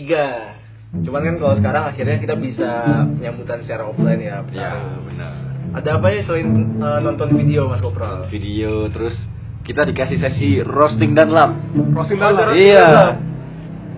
[1.02, 2.70] Cuman kan kalau sekarang akhirnya kita bisa
[3.16, 4.44] penyambutan secara offline ya.
[4.52, 5.34] Ya benar.
[5.72, 8.28] Ada apa ya selain eh, nonton video Mas Kopral?
[8.28, 9.16] Video terus
[9.64, 11.56] kita dikasih sesi roasting dan lab.
[11.96, 12.88] roasting dalam ada- Iya.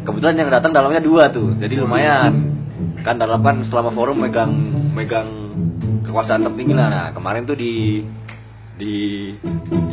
[0.03, 2.51] Kebetulan yang datang dalamnya dua tuh, jadi lumayan.
[3.01, 4.51] Kan dalam kan selama forum megang
[4.91, 5.25] megang
[6.03, 6.87] kekuasaan tertinggi lah.
[6.91, 8.03] Nah kemarin tuh di
[8.83, 8.99] di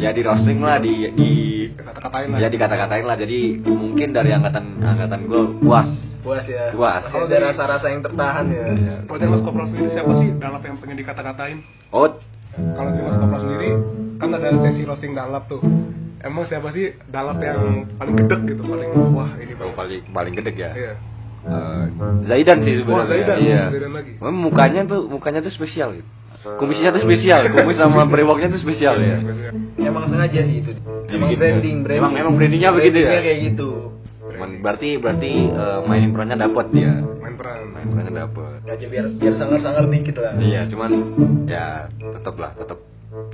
[0.02, 1.30] ya di roasting lah di di
[1.78, 3.16] kata-katain lah ya dikata-katain lah.
[3.16, 5.88] Jadi mungkin dari angkatan angkatan gue puas.
[6.26, 6.74] Puas ya.
[6.74, 7.06] Puas.
[7.06, 8.66] Masih ada rasa-rasa yang tertahan ya.
[9.06, 11.58] kalau dari Mas Kopral sendiri siapa sih dalam yang pengen dikata-katain
[11.94, 12.10] Oh
[12.74, 13.70] kalau dari Mas Kopral sendiri
[14.20, 15.62] kan ada sesi roasting dalap tuh
[16.20, 20.52] emang siapa sih dalap yang paling gedek gitu paling wah ini banget paling paling gede
[20.52, 20.70] ya.
[20.76, 20.92] iya
[21.40, 21.84] Eh,
[22.28, 23.08] Zaidan sih Wah, sebenarnya.
[23.08, 23.62] Zaidan, iya.
[23.72, 24.10] Zaidan lagi.
[24.20, 26.08] Mukanya tuh mukanya tuh spesial gitu.
[26.40, 29.16] Kumisnya tuh spesial, kumis sama brewoknya tuh spesial ya.
[29.80, 30.72] Emang sengaja sih itu.
[31.08, 31.40] Emang Gitu.
[31.40, 32.00] branding, branding.
[32.00, 33.20] Emang- emang brandingnya begitu ya?
[33.20, 33.70] Kayak gitu.
[34.30, 36.92] Cuman berarti berarti eh, mainin perannya dapat dia.
[37.20, 38.56] main peran Main perannya dapat.
[38.64, 40.32] Aja biar biar sangar-sangar dikit lah.
[40.36, 40.90] Iya, cuman
[41.44, 42.78] ya tetap lah, tetap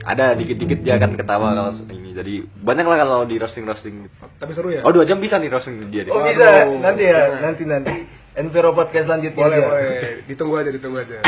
[0.07, 2.15] ada dikit-dikit dia akan ketawa kalau ini.
[2.15, 4.07] Jadi banyak lah kalau di roasting roasting.
[4.39, 6.07] tapi seru ya Oh dua jam bisa nih roasting dia.
[6.09, 6.47] Oh bisa,
[6.79, 7.41] nanti ya, Jangan.
[7.43, 7.93] nanti nanti.
[8.37, 9.67] Enviro podcast selanjutnya boleh aja.
[9.67, 9.89] boleh
[10.25, 11.19] ditunggu aja ditunggu aja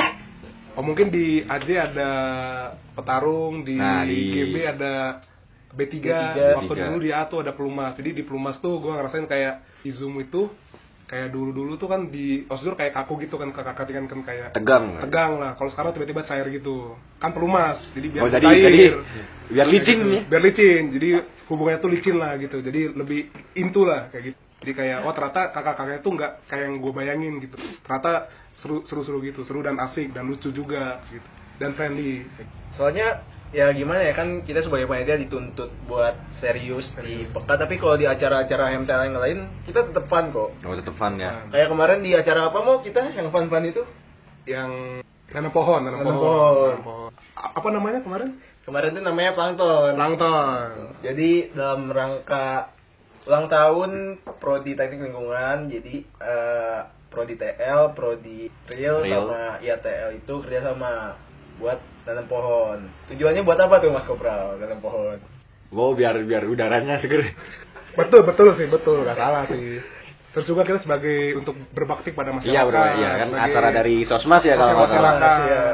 [0.77, 2.11] oh mungkin di AJ ada
[2.93, 5.25] petarung di, Nah, di- GB ada
[5.69, 6.38] B3, B3.
[6.55, 6.81] waktu B3.
[6.87, 10.21] dulu di A tuh ada pelumas jadi di pelumas tuh gue ngerasain kayak di zoom
[10.21, 10.53] itu
[11.09, 14.53] kayak dulu dulu tuh kan di osdur kayak kaku gitu kan kakak kan kan kayak
[14.53, 15.01] Tegang.
[15.01, 15.57] tegang lah.
[15.57, 17.01] Kalau sekarang tiba-tiba cair gitu.
[17.16, 18.61] Kan pelumas jadi biar Oh, jadi cair.
[18.61, 18.83] jadi
[19.49, 20.11] biar licin gitu.
[20.12, 20.23] nih.
[20.29, 21.09] biar licin jadi
[21.49, 22.61] hubungannya tuh licin lah gitu.
[22.61, 23.21] Jadi lebih
[23.57, 24.38] intu lah kayak gitu.
[24.59, 27.57] Jadi kayak oh ternyata kakak-kakaknya tuh nggak kayak yang gue bayangin gitu.
[27.57, 28.12] Ternyata
[28.61, 29.40] seru seru seru gitu.
[29.49, 31.25] Seru dan asik dan lucu juga gitu.
[31.57, 32.29] Dan friendly.
[32.77, 37.97] Soalnya ya gimana ya kan kita sebagai panitia dituntut buat serius di peka tapi kalau
[37.97, 40.53] di acara-acara MTL yang lain kita tetap fun kok.
[40.63, 41.49] Oh, tetep fun ya.
[41.49, 43.83] Kayak kemarin di acara apa mau kita yang fun-fun itu?
[44.49, 47.11] yang nanam pohon nanam, Nanam pohon, pohon.
[47.37, 49.93] apa namanya kemarin Kemarin itu namanya plankton.
[49.97, 50.69] plankton
[51.01, 52.73] Jadi dalam rangka
[53.25, 53.91] ulang tahun
[54.41, 59.25] prodi teknik lingkungan, jadi eh, prodi TL, prodi real, Real.
[59.25, 61.17] sama IATL itu kerjasama
[61.61, 61.77] buat
[62.09, 62.79] nanam pohon.
[63.12, 65.21] Tujuannya buat apa tuh Mas Kopral nanam pohon?
[65.68, 67.37] Wow, biar biar udaranya seger.
[67.92, 69.83] betul betul sih betul nggak salah sih
[70.29, 72.79] terus juga kita sebagai untuk berbakti pada masyarakat Iya, bro.
[72.79, 75.12] Iya kan acara dari Sosmas ya kalau nggak salah.
[75.18, 75.64] masyarakat Iya.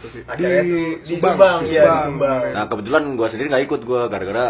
[0.00, 0.22] Itu sih.
[0.24, 2.40] Acaranya di, di Subang, Subang, di iya, di Subang.
[2.56, 4.46] Nah, kebetulan gua sendiri nggak ikut gua gara-gara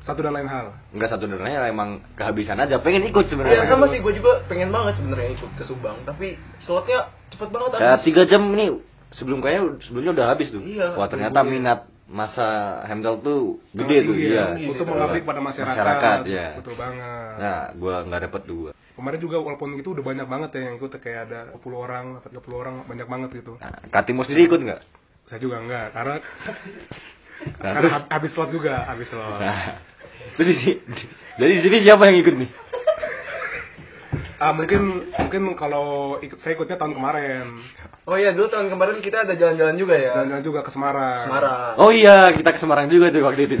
[0.00, 0.66] satu dan lain hal
[0.96, 2.78] nggak satu dengannya emang kehabisan aja.
[2.78, 3.66] Pengen ikut Iya sebenarnya.
[3.66, 7.98] sama sih, gue juga pengen banget sebenarnya ikut ke Subang, tapi slotnya cepet banget Ya
[8.00, 8.78] tiga jam ini
[9.12, 10.60] sebelum kayaknya sebelumnya udah habis tuh.
[10.60, 10.94] Iya.
[10.94, 12.46] Wah ternyata minat masa
[12.84, 14.44] Hemdel tuh gede Sangat tuh iya.
[14.52, 16.46] ya, untuk mengabdi pada masyarakat, Masyarakat ya.
[16.58, 18.72] betul banget Nah, gua nggak dapet tuh gua.
[18.92, 22.34] kemarin juga walaupun itu udah banyak banget ya yang ikut kayak ada 10 orang 30
[22.52, 24.80] orang banyak banget gitu Nah, Katimu sendiri ikut nggak?
[25.24, 26.14] saya juga enggak karena
[27.62, 29.80] Nah, karena terus, habis slot juga habis slot nah,
[30.34, 30.80] terus di sini-
[31.38, 32.50] jadi di sini siapa yang ikut nih?
[34.40, 37.60] Ah mungkin mungkin kalau ikut saya ikutnya tahun kemarin
[38.08, 40.26] Oh iya, dulu tahun kemarin kita ada jalan-jalan juga ya.
[40.26, 41.78] dan juga ke Semarang Semarang.
[41.78, 43.54] Oh iya, kita ke Semarang juga tuh waktu itu.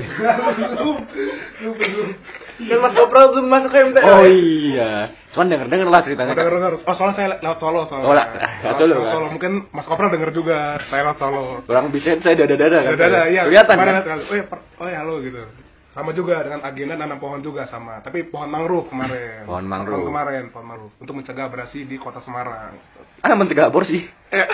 [2.60, 4.04] Kan Mas Kopral belum masuk ke MTL.
[4.04, 4.32] Oh ya?
[4.32, 4.90] iya.
[5.32, 6.34] Cuman denger denger lah ceritanya.
[6.34, 8.26] denger denger oh soalnya saya lewat Solo soalnya Oh, lah,
[8.66, 9.14] lewat Solo, Lewat kan?
[9.14, 10.58] Solo mungkin Mas Kopral denger juga
[10.90, 12.92] saya lewat Solo Orang bisa saya dada dada kan.
[12.98, 13.94] Ada ada iya Kelihatan kan?
[14.18, 14.44] oh ya
[14.82, 15.38] oh ya halo gitu
[15.90, 19.94] sama juga dengan agenda nanam pohon juga sama tapi pohon mangrove kemarin Pohon mangrove.
[19.96, 22.78] Tahun kemarin pohon mangrove untuk mencegah abrasi di kota Semarang
[23.20, 24.00] Ah, mencegah aborsi.
[24.30, 24.46] eh,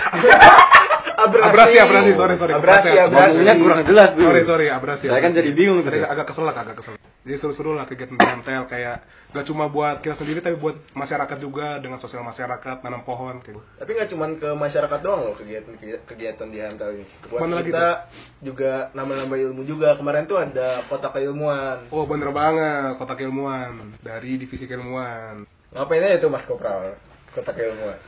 [1.17, 1.49] Abrasi.
[1.49, 3.05] abrasi abrasi sorry sorry Abrasi, kepleset.
[3.07, 3.29] abrasi.
[3.31, 4.21] Ngomongnya kurang jelas tuh.
[4.23, 5.39] sorry sorry abrasi Saya kan abrasi.
[5.39, 5.89] jadi bingung tuh.
[5.89, 6.93] Tadi agak kesel agak kesel
[7.27, 9.03] jadi seru-seru lah kegiatan BMTL kayak
[9.35, 13.59] gak cuma buat kita sendiri tapi buat masyarakat juga dengan sosial masyarakat nanam pohon kayak
[13.59, 13.61] gitu.
[13.83, 15.75] Tapi nggak cuma ke masyarakat doang loh kegiatan
[16.07, 17.05] kegiatan di MTL ini.
[17.27, 17.87] Buat Mana lagi kita
[18.39, 19.99] juga nambah-nambah ilmu juga.
[19.99, 21.91] Kemarin tuh ada kotak keilmuan.
[21.91, 25.43] oh bener banget kotak ilmuwan dari divisi keilmuan
[25.75, 26.95] Ngapain aja tuh Mas Kopral?
[27.35, 27.99] Kotak keilmuan.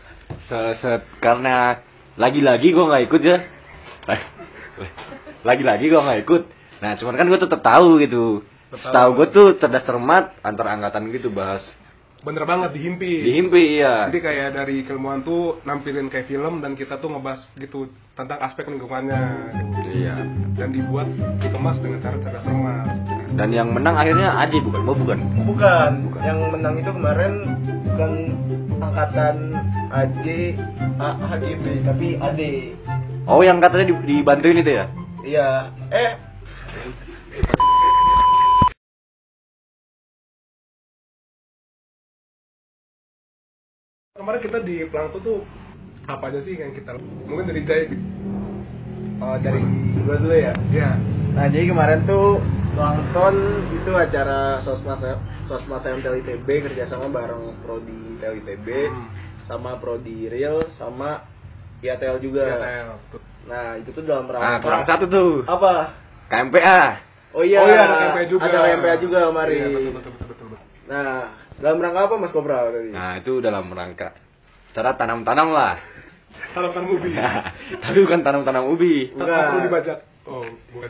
[0.47, 1.84] Se- se- karena
[2.15, 3.38] lagi-lagi gua nggak ikut ya.
[5.47, 6.43] Lagi-lagi gua nggak ikut.
[6.79, 8.47] Nah, cuman kan gua tetap tahu gitu.
[8.69, 9.10] Tetap Tahu tahu.
[9.15, 11.65] gua tuh cerdas cermat antar angkatan gitu bahas
[12.19, 14.12] bener banget dihimpi di himpi ya.
[14.12, 18.67] Jadi kayak dari keilmuan tuh nampilin kayak film dan kita tuh ngebahas gitu tentang aspek
[18.67, 19.23] lingkungannya
[19.88, 20.27] Iya.
[20.53, 21.08] dan dibuat
[21.39, 22.91] dikemas dengan cara cerdas cermat.
[23.32, 24.82] Dan yang menang akhirnya Aji bukan?
[24.84, 25.17] Oh, bukan.
[25.47, 25.91] Bukan.
[26.19, 27.34] Yang menang itu kemarin
[27.88, 28.12] bukan
[28.79, 29.36] angkatan
[29.89, 30.25] AJ
[30.99, 32.41] A- HGB tapi AD.
[33.23, 34.86] Oh, yang katanya di- dibantuin itu ya?
[35.23, 35.49] Iya.
[35.88, 36.12] Eh.
[44.19, 45.39] Kemarin kita di Plankton tuh
[46.03, 46.91] apa aja sih yang kita
[47.23, 47.88] mungkin dari Jai
[49.23, 49.63] Oh, dari
[50.03, 50.51] gua dulu ya.
[50.75, 50.91] ya
[51.32, 52.43] Nah, jadi kemarin tuh
[52.75, 53.36] Plankton
[53.71, 54.99] itu acara Sosmas
[55.47, 59.08] Sosmas MTL ITB kerjasama bareng Prodi TEL ITB Hmm.
[59.47, 61.23] sama Prodi Real sama
[61.79, 62.43] IATL juga.
[62.60, 62.89] IATL.
[63.47, 65.32] Nah, itu tuh dalam Nah, rangka kurang satu tuh.
[65.47, 65.95] apa?
[66.27, 66.82] KMPA.
[67.32, 69.55] Oh iya, oh iya ada KMPA juga Ada KMPA juga kemarin.
[69.55, 70.67] Iya, betul, betul, betul, betul, betul.
[70.91, 71.23] Nah,
[71.60, 72.89] dalam rangka apa Mas Kopral tadi?
[72.91, 74.15] Nah, itu dalam rangka
[74.72, 75.76] cara tanam-tanam lah.
[76.56, 77.10] Harapan Mubi
[77.84, 79.12] Tapi bukan tanam-tanam ubi.
[79.12, 79.28] Bukan.
[79.28, 79.98] perlu dibajak
[80.30, 80.89] oh bukan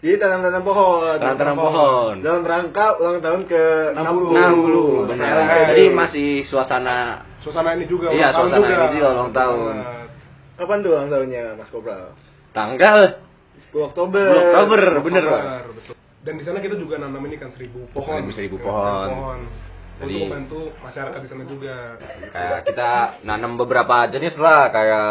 [0.00, 1.16] Jadi tanam-tanam pohon.
[1.20, 2.14] Tanam-tanam pohon.
[2.24, 3.62] Dalam rangka ulang tahun ke
[3.96, 5.08] 60.
[5.08, 5.34] 60, benar.
[5.36, 8.74] Nah, Jadi masih suasana suasana ini juga Iya, suasana juga.
[8.88, 9.74] ini juga ulang tahun.
[10.58, 12.18] Kapan tuh ulang tahunnya Mas Kopral?
[12.48, 13.22] tanggal
[13.70, 14.26] 10 Oktober.
[14.26, 15.42] 10 Oktober, bener, Pak.
[16.28, 19.08] Dan di sana kita juga nanam ini kan seribu pohon Seribu- seribu Ya, pohon.
[19.08, 19.40] pohon.
[19.98, 21.74] Jadi- untuk membantu masyarakat di sana juga
[22.28, 22.90] Kayak kita
[23.24, 25.08] nanam beberapa jenis lah kayak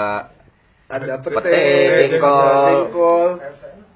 [0.87, 1.57] Ada Pete, pete,
[2.07, 2.63] jengkol.
[2.69, 3.25] jengkol,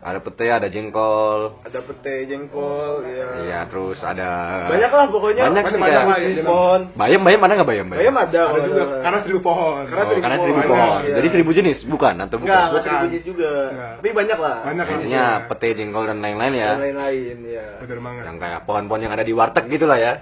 [0.01, 1.61] ada pete, ada jengkol.
[1.61, 3.27] Ada pete, jengkol, ya.
[3.45, 4.29] Iya, terus ada
[4.65, 5.43] Banyak lah pokoknya.
[5.45, 6.41] Banyak sih banyak iya.
[6.41, 6.81] pohon.
[6.97, 7.85] Bayam, bayam ada nggak bayam?
[7.93, 8.25] Bayam ada.
[8.25, 8.97] ada kalau juga ada.
[9.05, 10.45] karena seribu pohon Karena Oh, seribu karena pohon.
[10.49, 11.01] seribu Banyak, pohon.
[11.05, 11.15] iya.
[11.21, 12.13] Jadi seribu jenis, bukan?
[12.17, 12.49] Atau bukan?
[12.49, 12.89] Enggak, enggak Bukan.
[12.89, 13.51] seribu jenis juga.
[13.69, 13.93] Enggak.
[14.01, 14.57] Tapi banyak lah.
[14.65, 14.95] Banyak lah.
[14.97, 16.71] Artinya pete, jengkol dan lain-lain ya.
[16.75, 17.65] Lain-lain, ya.
[17.77, 20.13] betul banget Yang kayak pohon-pohon yang ada di warteg gitu lah ya.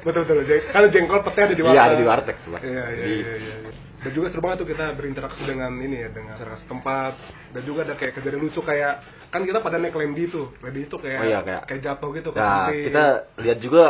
[0.00, 0.40] betul betul
[0.72, 3.54] kalau jengkol pete ada di Iya, warteg ada di warteg iya iya Jadi- iya iya
[3.60, 3.72] iya.
[4.00, 7.12] Dan juga seru banget tuh kita berinteraksi dengan ini ya dengan masyarakat setempat
[7.52, 8.94] dan juga ada kayak kejadian lucu kayak
[9.28, 12.40] kan kita pada naik lemdi tuh lemdi itu kayak Oh iya, kayak- jatuh gitu Nah,
[12.66, 12.84] kesenting.
[12.88, 13.04] kita
[13.38, 13.84] lihat juga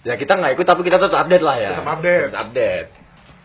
[0.00, 1.70] ya kita nggak ikut tapi kita tetap update lah ya.
[1.74, 2.24] Tetap update.
[2.28, 2.88] Tetap update.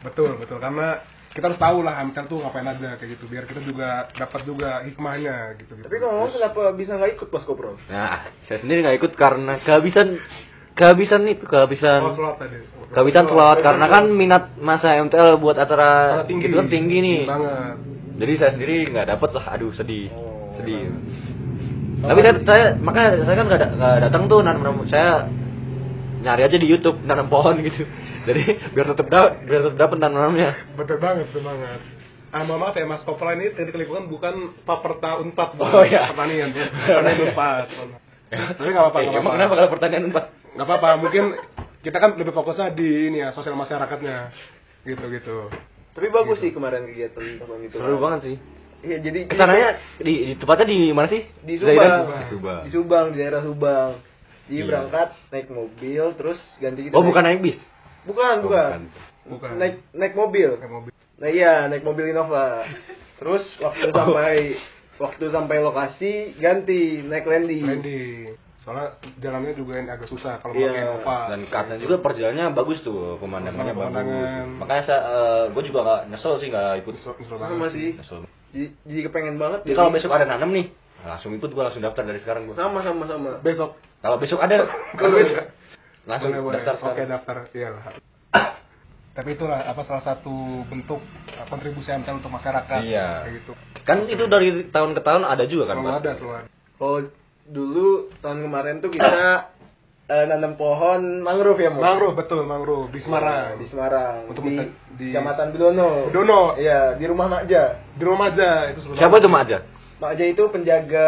[0.04, 1.00] betul betul karena
[1.32, 4.84] kita harus tahu lah Hamilton tuh ngapain aja kayak gitu biar kita juga dapat juga
[4.84, 5.88] hikmahnya gitu, gitu.
[5.88, 7.74] Tapi kalau ngomong kenapa bisa nggak ikut pas kopro?
[7.88, 10.20] Nah, saya sendiri nggak ikut karena kehabisan
[10.74, 12.58] kehabisan itu kehabisan oh, slot tadi
[12.90, 17.20] kehabisan slot karena kan minat masa MTL buat acara Sangat tinggi gitu kan tinggi nih.
[17.26, 17.76] banget
[18.14, 20.86] Jadi saya sendiri nggak dapet lah, aduh sedih, Oh, sedih.
[21.98, 25.26] Tapi saya, saya makanya saya kan nggak da- nggak datang tuh nanam saya
[26.22, 27.90] nyari aja di YouTube nanam pohon gitu.
[28.30, 30.54] Jadi biar tetap dapat biar tetap dapat nanamnya.
[30.74, 31.82] betul banget betul banget
[32.30, 36.10] Ah, mohon maaf ya Mas Kopra ini teknik lingkungan bukan Paperta Unpad Oh, iya.
[36.10, 37.66] pertanian pertanian Unpad
[38.58, 40.26] tapi nggak apa-apa Eh, nggak emang apa-apa kenapa kalau pertanyaan Pak?
[40.54, 41.24] Nggak apa-apa mungkin
[41.82, 44.32] kita kan lebih fokusnya di ini ya sosial masyarakatnya
[44.84, 45.38] gitu gitu
[45.94, 47.22] Tapi bagus sih kemarin kegiatan
[47.62, 47.78] itu.
[47.78, 48.38] Seru banget sih.
[48.82, 51.22] Iya, jadi Ke sananya di, di tempatnya di mana sih?
[51.40, 51.54] di?
[51.56, 52.04] Subang.
[52.10, 52.62] Di Subang.
[52.66, 54.02] Di Subang, di daerah Subang.
[54.44, 54.66] Jadi Iya.
[54.66, 56.94] berangkat naik mobil terus ganti kita.
[56.94, 57.60] Oh, naik- bukan naik bis.
[58.04, 58.80] Bukan, Oh, bukan.
[59.30, 60.50] bukan Naik naik mobil.
[60.58, 62.66] Kayak mobil Nah iya, naik mobil Innova.
[63.16, 63.94] Terus waktu Oh.
[63.94, 64.58] sampai
[64.98, 67.64] waktu sampai lokasi ganti naik landing.
[67.70, 68.34] landing
[68.64, 70.72] soalnya jalannya juga yang agak susah kalau Iya.
[70.72, 73.84] pakai Nova Dan katanya juga perjalanannya bagus tuh, pemandangannya bagus.
[73.84, 74.46] Pemandangan.
[74.58, 75.02] Makanya saya,
[75.52, 76.94] gue juga nggak nyesel sih nggak ikut.
[76.94, 77.90] Nyesel- nyesel Sama banget sih.
[77.94, 78.20] Nyesel.
[78.50, 79.60] Jadi, jadi kepengen banget.
[79.64, 80.66] Jadi kalau besok ada nanam nih,
[81.04, 82.56] langsung ikut gue langsung daftar dari sekarang gue.
[82.56, 83.32] sama sama sama.
[83.40, 84.64] besok Kalau besok ada,
[84.96, 85.44] Kalau besok
[86.04, 87.10] langsung boleh boleh daftar oke sekarang.
[87.10, 87.84] daftar iya lah
[89.14, 90.34] tapi itulah apa salah satu
[90.66, 90.98] bentuk
[91.30, 93.08] uh, kontribusi MTL untuk masyarakat Iya.
[93.22, 93.52] kayak gitu
[93.84, 96.02] Kan itu dari tahun ke tahun ada juga kan, selalu Mas?
[96.02, 96.98] ada selalu ada Kalau
[97.44, 99.52] dulu tahun kemarin tuh kita
[100.08, 101.80] eh, nanam pohon mangrove ya, Mo?
[101.84, 104.28] mangrove betul mangrove di Semarang Di Semarang.
[104.32, 104.60] Untuk di,
[105.00, 106.08] di- Kecamatan Bidono.
[106.08, 106.56] Bidono.
[106.56, 107.64] Iya, di rumah Makja.
[107.96, 109.58] di rumah aja itu sebenarnya Siapa itu Mak aja?
[110.00, 111.08] Makja itu penjaga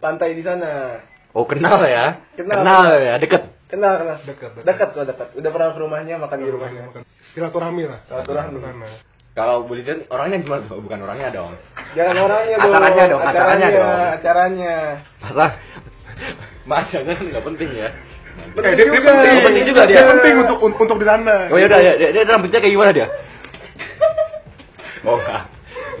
[0.00, 1.00] pantai di sana.
[1.32, 2.20] Oh kenal ya?
[2.36, 2.60] Kenal.
[3.00, 3.48] ya, deket.
[3.72, 4.16] Kenal, kenal.
[4.28, 4.64] Dekat, dekat.
[4.68, 5.28] Dekat kok, dekat.
[5.32, 6.82] Udah pernah ke rumahnya, makan di rumahnya.
[7.32, 8.60] Silaturahmi lah Silaturahmi.
[9.32, 10.68] Kalau boleh jadi orangnya gimana?
[10.68, 11.56] Oh, bukan orangnya dong.
[11.96, 12.72] Jangan orangnya dong.
[12.72, 13.88] Acaranya dong, acaranya dong.
[14.12, 14.74] Acaranya.
[15.24, 15.46] Masa?
[16.62, 17.88] Mas jangan nggak penting ya.
[18.52, 19.08] Penting Eh, dia, dia juga.
[19.08, 20.02] penting, penting juga dia.
[20.04, 23.06] penting untuk untuk di sana Oh ya udah ya, dia, dia rambutnya kayak gimana dia?
[25.02, 25.42] Oh enggak.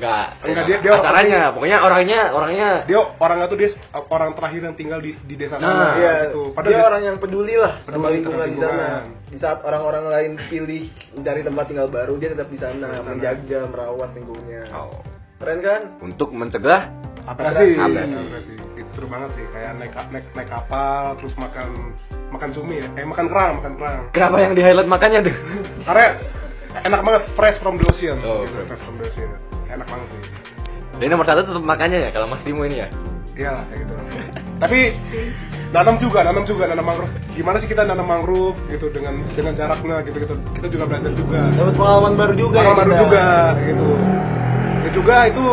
[0.02, 0.26] Enggak.
[0.42, 3.70] Enggak, dia- dia- acaranya, pokoknya orangnya orangnya dia orangnya tuh dia
[4.10, 6.42] orang terakhir yang tinggal di di desa Nah, sana Iya, gitu.
[6.42, 8.74] dia Padahal orang yang peduli lah sama Peduli lingkungan terhadap di sana.
[8.74, 9.02] lingkungan.
[9.24, 10.82] Di saat orang-orang lain pilih
[11.14, 13.08] mencari tempat tinggal baru, dia tetap di sana, Di sana.
[13.08, 14.62] menjaga, merawat lingkungannya.
[14.74, 14.90] oh,
[15.38, 15.80] Keren kan?
[16.00, 16.80] untuk mencegah
[17.22, 17.78] Abrasi.
[17.78, 18.14] Abrasi.
[18.16, 18.52] Abrasi.
[18.74, 21.66] Itu seru banget sih, kayak naik naik naik kapal, terus makan
[22.28, 24.00] makan cumi ya, eh makan kerang, makan kerang.
[24.10, 25.34] kenapa yang di highlight makannya tuh?
[25.82, 26.06] Karena
[26.82, 28.18] enak banget, fresh from the ocean.
[28.20, 29.30] Oh, gitu, fresh from the ocean.
[29.82, 30.22] Enak banget sih.
[31.02, 32.88] Jadi nomor satu tetap makannya ya kalau Mas Timo ini ya.
[33.34, 33.92] Iyalah kayak gitu.
[34.62, 34.78] Tapi
[35.74, 37.10] nanam juga, nanam juga, nanam mangrove.
[37.34, 40.34] Gimana sih kita nanam mangrove gitu dengan dengan jaraknya gitu gitu.
[40.54, 41.50] Kita juga belajar juga.
[41.50, 42.58] Dapat pengalaman baru juga.
[42.62, 43.02] Pengalaman ya baru kita.
[43.02, 43.24] juga
[43.66, 43.88] gitu.
[44.82, 45.46] Dan juga itu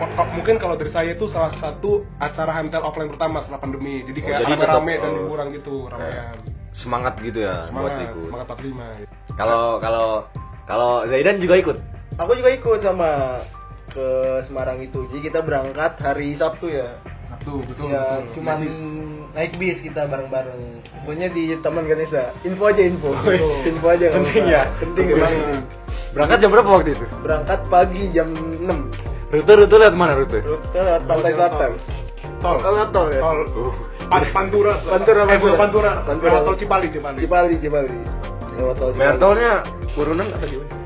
[0.00, 4.00] ko- mungkin kalau dari saya itu salah satu acara HMTL offline pertama setelah pandemi.
[4.00, 4.64] Jadi Oh, kayak jadi rame-rame
[4.96, 5.16] tetap, dan oh.
[5.20, 6.34] liburan gitu, ramean.
[6.72, 8.24] Semangat gitu ya buat Semangat, ikut.
[8.24, 9.36] semangat 45.
[9.36, 10.08] Kalau kalau
[10.64, 11.76] kalau Zaidan juga ikut.
[12.20, 13.40] Aku juga ikut sama
[13.88, 14.06] ke
[14.44, 15.04] Semarang itu.
[15.12, 16.88] Jadi kita berangkat hari Sabtu ya.
[17.28, 18.36] Sabtu, betul, ya, betul.
[18.36, 18.76] cuman Naik bis.
[19.32, 20.60] naik bis kita bareng-bareng.
[21.04, 22.32] Pokoknya di Taman Ganesha.
[22.44, 23.10] Info aja info.
[23.70, 24.62] info aja Penting ya?
[24.76, 25.64] Penting banget.
[26.12, 27.06] Berangkat jam berapa waktu itu?
[27.24, 29.32] Berangkat pagi jam 6.
[29.32, 30.44] Rute rute lewat mana rute?
[30.44, 31.70] Rute lewat pantai selatan.
[32.44, 32.56] Tol.
[32.60, 33.20] Oh, lewat tol ya?
[33.24, 33.40] Tol.
[33.56, 33.72] Uh.
[34.12, 34.74] Pan- Pantura.
[34.76, 35.54] Pantura, Pantura.
[35.56, 35.92] Pantura.
[36.04, 36.36] Pantura.
[36.44, 37.16] Tol Cipali, Cipali.
[37.16, 37.96] Cipali, Cipali.
[38.60, 39.22] Lewat tol Bayar Cipali.
[39.24, 39.52] tolnya
[39.96, 40.80] turunan atau gimana?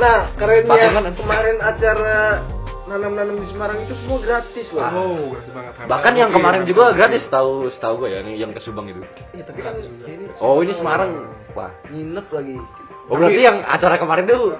[0.00, 2.42] Nah, kerennya kemarin acara
[2.90, 4.82] nanam-nanam di Semarang itu semua gratis loh.
[4.90, 5.72] Oh, gratis banget.
[5.86, 8.98] Bahkan yang Oke, kemarin juga gratis tahu setahu gue ya nih yang ke Subang itu.
[9.30, 11.30] Iya, tapi kan ini Oh ini Semarang.
[11.54, 11.70] Wah.
[11.86, 12.56] nginep lagi.
[13.10, 14.54] Oh berarti yang acara kemarin tuh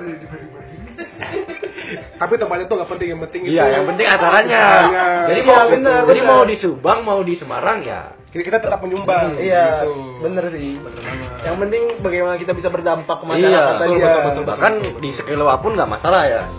[2.19, 3.55] Tapi tempatnya tuh nggak penting, yang penting itu.
[3.57, 4.61] Iya, yang penting acaranya.
[4.63, 5.07] Acaranya.
[5.27, 6.31] Jadi Iya, mau benar, jadi benar.
[6.31, 8.01] mau di Subang, mau di Semarang ya.
[8.31, 9.35] Kita, kita tetap menyumbang.
[9.37, 10.23] Iya, gitu.
[10.23, 10.79] bener sih.
[10.79, 11.31] Bener banget.
[11.43, 14.07] Yang penting bagaimana kita bisa berdampak ke Iya, masyarakat betul, aja.
[14.07, 14.45] betul, betul.
[14.47, 16.43] Bahkan di sekilo apa pun nggak masalah ya.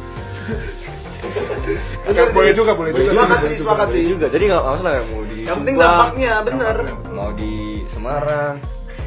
[2.01, 3.63] Agak boleh juga boleh juga Sepakat boleh sih, juga.
[3.63, 4.03] sepakat sih.
[4.03, 6.75] juga jadi nggak masalah mau di Yang penting dampaknya bener.
[7.07, 7.53] mau di
[7.87, 8.55] Semarang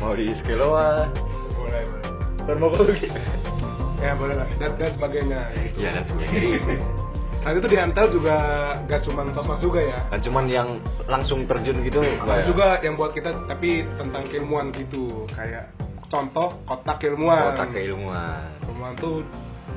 [0.00, 0.88] mau di Skeloa
[1.53, 2.12] boleh boleh
[2.46, 3.09] Farmakologi.
[4.05, 5.77] ya boleh lah dan, dan sebagainya gitu.
[5.81, 6.59] ya dan sebagainya
[7.44, 8.37] Selain itu di Amtel juga
[8.88, 10.00] gak cuman sosmed juga ya.
[10.09, 10.68] Kan cuman yang
[11.04, 12.44] langsung terjun gitu ada nggak ya?
[12.48, 15.28] juga yang buat kita tapi tentang keilmuan gitu.
[15.28, 15.76] Kayak
[16.09, 17.52] contoh kotak keilmuan.
[17.52, 18.48] Kotak keilmuan.
[18.64, 19.28] Keilmuan tuh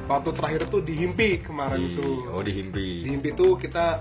[0.08, 4.00] waktu terakhir tuh di Himpi kemarin di, itu oh di di Himpi Himpi tuh kita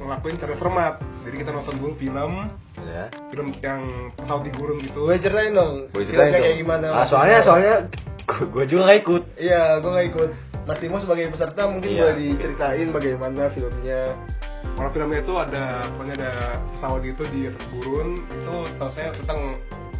[0.00, 0.94] ngelakuin cerdas cermat.
[1.28, 2.32] Jadi kita nonton dulu film.
[2.80, 3.12] Ya.
[3.28, 5.04] Film yang pesawat di gurun gitu.
[5.04, 5.92] Gue ceritain dong.
[5.92, 6.44] Filmnya ceritain dong.
[6.48, 6.86] kayak gimana?
[6.96, 7.74] Ah, soalnya soalnya
[8.24, 9.22] gue juga nggak ikut.
[9.36, 10.30] Iya, gue gak ikut.
[10.62, 12.00] Mas Timo sebagai peserta mungkin Iya.
[12.00, 14.02] boleh diceritain bagaimana filmnya.
[14.72, 16.32] kalau filmnya itu ada pokoknya ada
[16.70, 19.40] pesawat gitu di atas gurun itu setahu saya tentang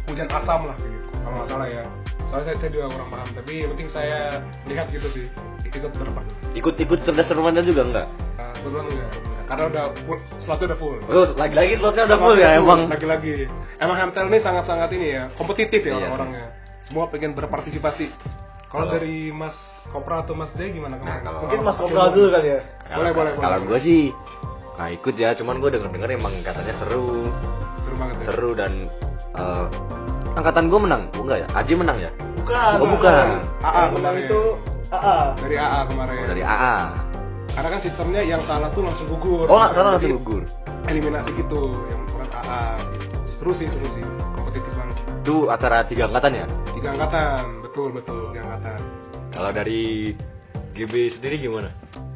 [0.07, 1.83] hujan asam lah gitu kalau nggak salah ya.
[2.31, 4.19] Soalnya saya, saya juga kurang paham tapi yang penting saya
[4.65, 5.25] lihat gitu sih
[5.67, 6.21] ikut berapa
[6.55, 8.07] ikut ikut cerdas cermat juga enggak
[8.39, 9.11] uh, kebetulan enggak
[9.43, 10.95] karena udah full slotnya udah full.
[11.03, 12.79] Terus lagi lagi slotnya udah full ya emang?
[12.87, 13.33] lagi-lagi.
[13.77, 15.95] Emang Hamtel ini sangat-sangat ini ya kompetitif ya Iya.
[15.99, 16.45] orang-orangnya.
[16.87, 18.07] Semua pengen berpartisipasi.
[18.71, 19.51] Kalau Kalau- dari Mas
[19.91, 21.19] Kopra atau Mas Jay gimana kemarin?
[21.19, 22.59] Nah, kalau- Mungkin Mas Apa Kopral dulu kali ya.
[22.93, 23.67] Boleh, boleh, kalau boleh.
[23.67, 24.01] gue sih
[24.79, 25.29] nggak ikut ya.
[25.35, 27.27] Cuman gue denger denger emang katanya seru.
[27.83, 28.25] Seru banget ya?
[28.31, 28.71] Seru dan
[29.35, 29.65] eh,
[30.39, 31.01] angkatan gue menang.
[31.19, 31.47] Oh, enggak ya?
[31.57, 32.11] Aji menang ya?
[32.39, 32.73] Bukan.
[32.79, 33.25] Oh, bukan.
[33.63, 34.23] AA menang kemarin.
[34.29, 34.41] itu
[34.93, 35.17] AA.
[35.41, 36.15] dari AA kemarin.
[36.15, 36.77] Oh, dari AA
[37.53, 39.45] karena kan sistemnya yang salah tuh langsung gugur.
[39.45, 40.41] Oh salah langsung gugur.
[40.89, 42.61] eliminasi gitu yang bukan AA
[43.29, 44.03] seru sih seru sih.
[44.33, 44.97] Kompetitif banget.
[45.21, 46.45] Itu acara tiga angkatan ya?
[46.73, 47.43] Tiga angkatan.
[47.61, 48.33] Betul betul.
[48.33, 48.81] Tiga angkatan
[49.33, 50.13] kalau dari
[50.73, 51.69] GB sendiri gimana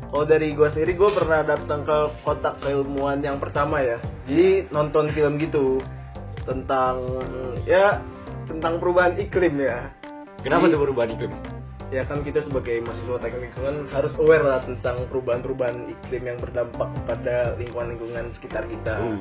[0.08, 3.99] Kalau dari gue sendiri, gue pernah datang ke kotak keilmuan yang pertama ya.
[4.23, 5.84] Jadi nonton film gitu
[6.47, 6.95] tentang
[7.67, 7.99] ya
[8.47, 9.91] tentang perubahan iklim ya.
[10.39, 11.32] kenapa Jadi- tuh perubahan iklim
[11.88, 16.91] Ya kan kita sebagai mahasiswa teknik lingkungan harus aware lah tentang perubahan-perubahan iklim yang berdampak
[17.08, 19.00] pada lingkungan-lingkungan sekitar kita.
[19.00, 19.15] uh,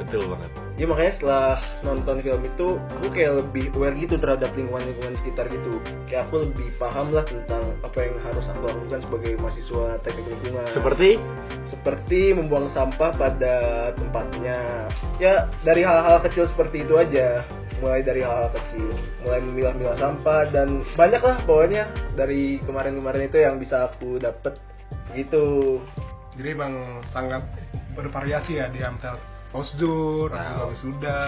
[0.00, 0.48] betul banget
[0.80, 1.48] Ya makanya setelah
[1.84, 5.76] nonton film itu aku kayak lebih aware gitu terhadap lingkungan-lingkungan sekitar gitu.
[6.08, 10.64] Kayak aku lebih paham lah tentang apa yang harus aku lakukan sebagai mahasiswa teknik lingkungan.
[10.72, 11.10] seperti
[11.68, 13.56] seperti membuang sampah pada
[13.92, 14.88] tempatnya.
[15.20, 17.44] Ya dari hal-hal kecil seperti itu aja.
[17.76, 18.88] Mulai dari hal-hal kecil,
[19.20, 21.84] mulai memilah-milah sampah dan banyak lah pokoknya
[22.16, 24.56] dari kemarin-kemarin itu yang bisa aku dapet
[25.12, 25.80] gitu.
[26.36, 27.40] jadi emang sangat
[27.96, 29.16] bervariasi ya di Hamtel
[29.48, 30.36] postur, Wow.
[30.36, 31.20] juga wisuda,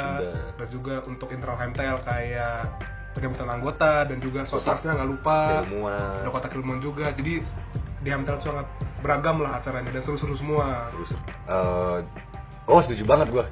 [0.61, 2.69] dan juga untuk internal Hamtel kayak
[3.17, 5.65] penjabatan anggota dan juga sosmasnya nggak lupa.
[5.65, 7.09] Ada kotak ilmuwan juga.
[7.17, 7.41] Jadi
[8.05, 8.69] di Hamtel sangat
[9.01, 10.93] beragam lah acaranya dan seru-seru semua.
[10.93, 11.11] Terus
[11.49, 11.99] eh,
[12.69, 13.45] oh setuju banget gue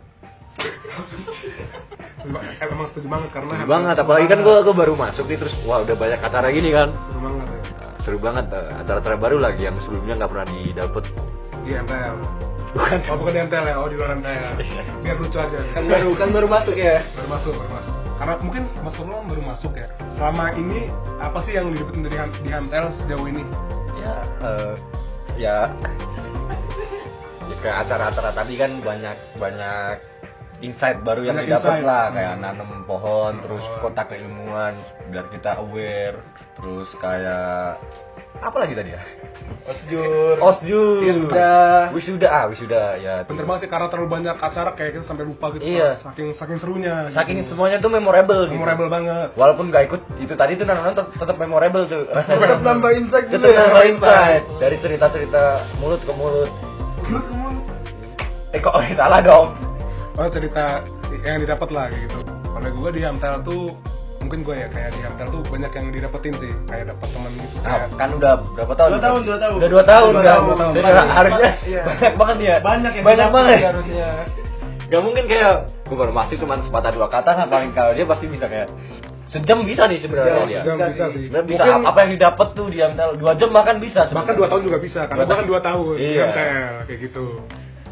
[2.60, 5.82] emang setuju banget karena Hamtel banget seru apalagi kan gue baru masuk nih terus wah
[5.82, 6.88] udah banyak acara gini kan.
[6.92, 7.60] Seru banget ya.
[7.60, 11.04] Nah, seru banget eh, acara-acara baru lagi yang sebelumnya nggak pernah didapet.
[11.66, 12.14] Di Hamtel
[12.76, 12.98] bukan.
[13.08, 13.74] Oh bukan di Hamtel ya?
[13.80, 14.52] Oh di luar Hamtel
[15.02, 15.58] biar lucu aja.
[15.72, 16.96] Kan baru kan baru masuk ya.
[17.14, 17.94] baru masuk baru masuk.
[18.16, 19.86] Karena mungkin Mas Purno baru masuk ya.
[20.16, 20.78] Selama ini
[21.20, 23.44] apa sih yang didapetin dari di Hamtel sejauh ini?
[24.00, 24.74] Ya eh,
[25.36, 25.56] ya.
[27.46, 30.02] Ya kayak acara-acara tadi kan banyak banyak
[30.58, 31.84] insight baru yang Banyak didapat insight.
[31.84, 32.14] lah Hmm.
[32.14, 33.80] kayak nanam pohon terus Pohon.
[33.82, 34.74] kotak keilmuan
[35.06, 36.16] biar kita aware
[36.54, 37.76] terus kayak
[38.36, 39.00] apa lagi tadi ya
[39.66, 40.36] Osjur.
[40.38, 41.52] osjur Wisuda.
[41.90, 45.46] wisuda ah wisuda ya bener banget sih karena terlalu banyak acara kayak kita sampai lupa
[45.52, 45.96] gitu Iya.
[45.98, 47.52] saking saking serunya saking gitu.
[47.52, 48.54] semuanya tuh memorable gitu.
[48.54, 52.60] memorable banget walaupun gak ikut itu tadi tuh nonton tetap, tetap memorable tuh rasanya Tetap
[52.62, 53.60] nambah insight tetap juga ya.
[53.62, 55.42] nambah insight dari cerita-cerita
[55.78, 56.50] mulut ke mulut
[58.50, 59.48] eh kok oh, salah dong
[60.16, 60.80] oh cerita
[61.22, 63.62] yang didapat lah kayak gitu kalau gue di Hamtel tuh
[64.18, 67.56] mungkin gue ya kayak di Hamtel tuh banyak yang didapetin sih kayak dapat teman gitu
[67.56, 68.90] Nah, kayak kan udah berapa tahun?
[68.90, 69.54] Dua tahun, dua tahun.
[69.54, 70.72] Udah dua tahun, Dua tahun, dua tahun.
[70.72, 71.06] Jadi Banyak.
[71.10, 71.82] harusnya Iya.
[71.84, 72.54] banyak banget ya.
[72.60, 73.56] Banyak yang banyak banget.
[73.62, 74.08] harusnya.
[74.86, 78.26] Gak mungkin kayak gue baru masuk cuma sepatah dua kata kan paling kalau dia pasti
[78.26, 78.68] bisa kayak
[79.26, 80.60] sejam bisa nih sebenarnya Sejam, dia.
[80.64, 81.24] Jam Bisa bisa sih.
[81.26, 84.00] bisa mungkin apa yang didapat tuh di Amtel dua jam bahkan bisa.
[84.06, 84.38] bahkan sebenarnya.
[84.38, 85.46] dua tahun juga bisa karena gue kan tahun.
[85.46, 86.22] dua tahun di Iya.
[86.24, 86.46] Hamtel
[86.86, 87.24] kayak gitu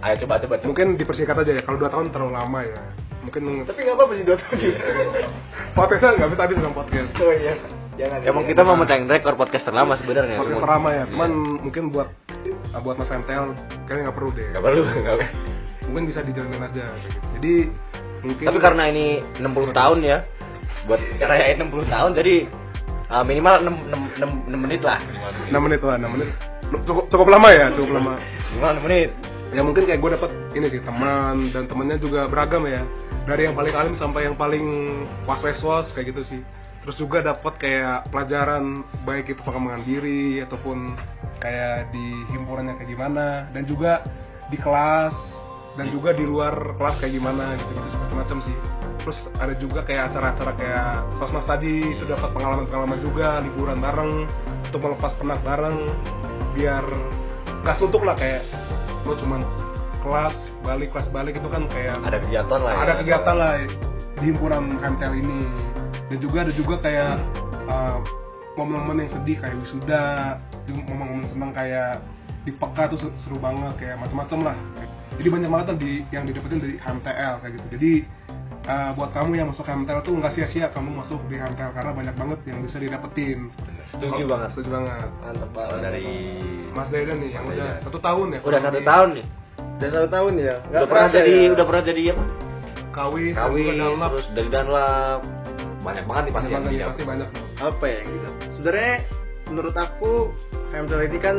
[0.05, 0.55] Ayo coba coba.
[0.55, 0.67] coba.
[0.67, 2.81] mungkin dipersingkat aja ya kalau dua tahun terlalu lama ya
[3.21, 4.79] mungkin Tapi nggak apa-apa sih dua tahun juga.
[5.73, 7.55] podcastnya nggak bisa habis dengan podcast Oh iya.
[7.95, 8.19] Jangan.
[8.21, 8.51] Emang jangan.
[8.51, 10.37] kita mau mecahin rekor podcast terlama sebenarnya.
[10.37, 11.31] podcast terlama ya cuman
[11.63, 12.09] mungkin buat
[12.77, 13.45] buat mas MTL
[13.87, 15.29] kayaknya nggak perlu deh Gak perlu, nggak perlu.
[15.85, 16.85] mungkin bisa dijalanin aja
[17.33, 17.55] jadi
[18.21, 19.07] mungkin Tapi karena ini
[19.37, 20.17] 60 tahun ya,
[20.85, 22.35] buat rayain 60 tahun jadi
[23.09, 23.69] uh, minimal 6,
[24.21, 24.99] 6, 6, menit lah.
[25.49, 26.29] 6 menit lah 6 menit
[26.83, 28.13] cukup cukup lama ya cukup lama
[28.51, 29.11] Minimal 6 menit.
[29.55, 32.83] Ya mungkin kayak gue dapet ini sih teman dan temennya juga beragam ya.
[33.25, 34.67] Dari yang paling alim sampai yang paling
[35.25, 36.41] was was was kayak gitu sih.
[36.85, 40.93] Terus juga dapat kayak pelajaran baik itu pengembangan diri ataupun
[41.41, 43.27] kayak di himpunannya kayak gimana.
[43.55, 44.03] Dan juga
[44.53, 45.15] di kelas
[45.79, 48.57] dan juga di luar kelas kayak gimana gitu gitu seperti macam sih.
[49.05, 54.13] Terus ada juga kayak acara-acara kayak sosmas tadi itu dapat pengalaman-pengalaman juga liburan bareng
[54.67, 55.77] untuk melepas penat bareng
[56.57, 56.85] biar
[57.65, 58.45] gak suntuk lah kayak
[59.05, 59.41] lo cuman
[60.05, 62.81] kelas balik kelas balik itu kan kayak ada kegiatan lah ya.
[62.85, 63.53] ada kegiatan lah
[64.21, 65.41] di himpunan KMTL ini.
[66.13, 67.17] Dan juga ada juga kayak
[67.69, 67.99] uh,
[68.61, 70.37] momen-momen yang sedih kayak wisuda
[70.69, 72.01] momen-momen senang kayak
[72.45, 74.57] di peka tuh seru, banget kayak macam-macam lah.
[75.17, 77.67] Jadi banyak banget tuh di yang didapetin dari HMTL kayak gitu.
[77.73, 77.93] Jadi
[78.65, 82.15] uh, buat kamu yang masuk HMTL tuh nggak sia-sia kamu masuk di HMTL karena banyak
[82.15, 83.39] banget yang bisa didapetin.
[83.91, 84.49] Setuju Oh, banget.
[84.53, 85.09] setuju banget.
[85.21, 85.79] Mantap banget.
[85.81, 86.07] Dari
[86.73, 89.27] Mas Deden nih yang Mas udah satu tahun ya udah satu tahun nih.
[89.75, 90.55] udah satu tahun ya?
[90.65, 91.51] Nggak Udah pernah jadi ya?
[91.53, 92.25] udah pernah jadi apa?
[92.95, 95.21] kawis, dalam terus dari Danlab
[95.83, 96.91] banyak banget nih pasti yang banget nih, didapat.
[96.95, 97.29] pasti banyak.
[97.59, 98.29] Apa ya gitu.
[98.55, 98.93] Sebenarnya
[99.45, 100.13] menurut aku
[100.71, 101.37] HMTL ini kan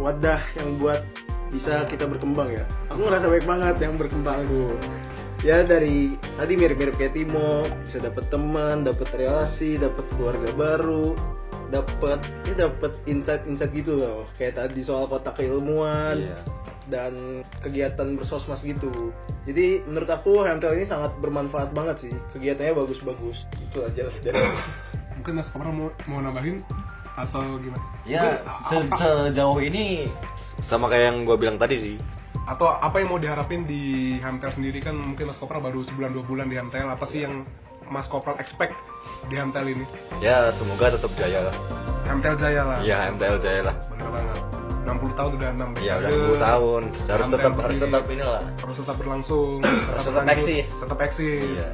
[0.00, 1.00] wadah yang buat
[1.48, 2.64] bisa kita berkembang ya.
[2.88, 4.72] Aku ngerasa baik banget yang berkembang tuh
[5.40, 11.14] ya dari tadi mirip-mirip kayak Timo bisa dapet teman dapet relasi dapet keluarga baru
[11.68, 16.40] dapet ya dapet insight-insight gitu loh kayak tadi soal kotak keilmuan Iya.
[16.88, 17.12] dan
[17.60, 18.88] kegiatan bersosmas gitu.
[19.44, 22.12] Jadi menurut aku HMTL ini sangat bermanfaat banget sih.
[22.32, 23.44] Kegiatannya bagus-bagus.
[23.60, 24.40] Itu aja lah dari
[25.20, 26.64] mungkin Mas Kopra mau, mau nambahin
[27.12, 27.84] atau gimana?
[28.08, 28.40] Ya,
[28.72, 30.08] Mungkin se- sejauh ini
[30.64, 31.96] sama kayak yang gue bilang tadi sih.
[32.48, 33.82] Atau apa yang mau diharapin di
[34.18, 37.44] Hamtel sendiri kan mungkin Mas Kopra baru sebulan dua bulan di Hamtel apa sih yang
[37.86, 38.72] Mas Kopra expect
[39.28, 39.84] di Hamtel ini
[40.18, 41.54] Ya, semoga tetap jaya lah.
[42.04, 43.76] Hamtel Jaya lah Iya, MTL jaya lah.
[43.86, 44.38] bener banget
[44.88, 46.82] 60 tahun udah 6 Iya, udah 10 tahun.
[46.88, 48.42] Harus Hamtel tetap harus tetap inilah.
[48.56, 49.56] harus tetap berlangsung
[49.92, 50.66] Harus tetap eksis.
[50.74, 51.68] tetap eksis Iya.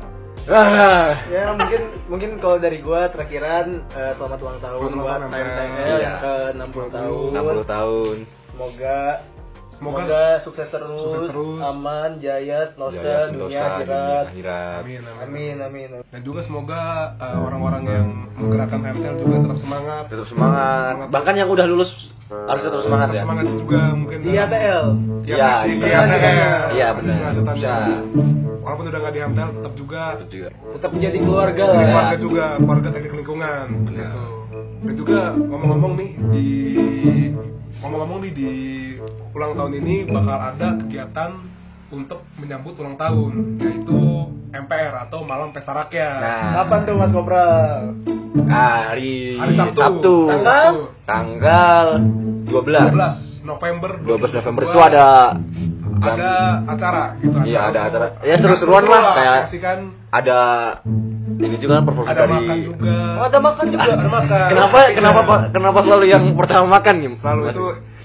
[1.31, 5.97] ya mungkin mungkin kalau dari gua terakhiran eh, selamat ulang tahun buat Iya.
[5.97, 7.31] yang ke 60 tahun.
[7.33, 8.17] 60 tahun.
[8.51, 8.99] Semoga
[9.75, 11.59] Semoga- semoga sukses terus, Sukses terus.
[11.61, 14.25] aman, jaya, sentosa, dunia, akhirat.
[14.81, 15.89] amin amin, Amin, amin.
[16.05, 16.81] dan juga semoga
[17.17, 20.95] uh, orang-orang yang menggerakkan Hamtel juga tetap semangat Tetap semangat.
[21.09, 21.91] Bahkan yang udah lulus
[22.25, 23.23] harus tetap semangat tetap ya.
[23.23, 24.85] semangat juga mungkin Di ATL.
[25.25, 26.63] Iya, iya, ATL.
[26.73, 27.19] iya, benar.
[27.51, 27.75] Bisa.
[28.57, 30.49] walaupun udah nggak di Hamtel tetap juga Tetap juga.
[30.73, 31.77] Tetap menjadi keluarga lah.
[31.77, 33.93] keluarga juga keluarga teknik lingkungan gitu
[34.85, 36.47] dan juga ngomong-ngomong nih di
[37.75, 38.49] ngomong-ngomong nih di
[39.35, 41.31] ulang tahun ini bakal ada kegiatan
[41.91, 43.99] untuk menyambut ulang tahun yaitu
[44.51, 47.47] MPR atau malam pesta rakyat Nah, Kapan tuh Mas Kopra?
[48.45, 50.73] hari, hari Sabtu, Tanggal?
[51.05, 51.87] tanggal
[52.45, 52.55] 12.
[52.89, 55.07] 12 November 12 November 2022, itu ada
[55.97, 56.33] ada
[56.67, 58.07] acara gitu Iya, ada acara.
[58.21, 59.79] Ya, seru-seruan lah, kayak- kasihkan
[60.11, 60.39] ada
[61.35, 63.83] ini juga kan performance ada dari makan juga Oh, ada makan juga.
[63.85, 65.21] ada makan Kenapa kenapa
[65.51, 67.11] kenapa selalu yang pertama makan nih?
[67.17, 67.65] selalu itu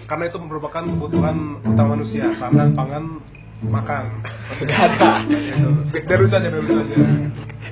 [0.10, 3.22] karena itu merupakan kebutuhan utama manusia sandang pangan
[3.62, 4.26] makan
[4.66, 5.12] Gak ada.
[5.30, 5.70] gitu.
[5.94, 6.96] Lucu aja biar lucu aja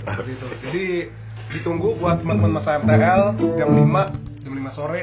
[0.05, 0.85] Seperti itu jadi
[1.47, 3.21] ditunggu buat teman-teman masa MTL
[3.57, 5.01] jam 5 jam 5 sore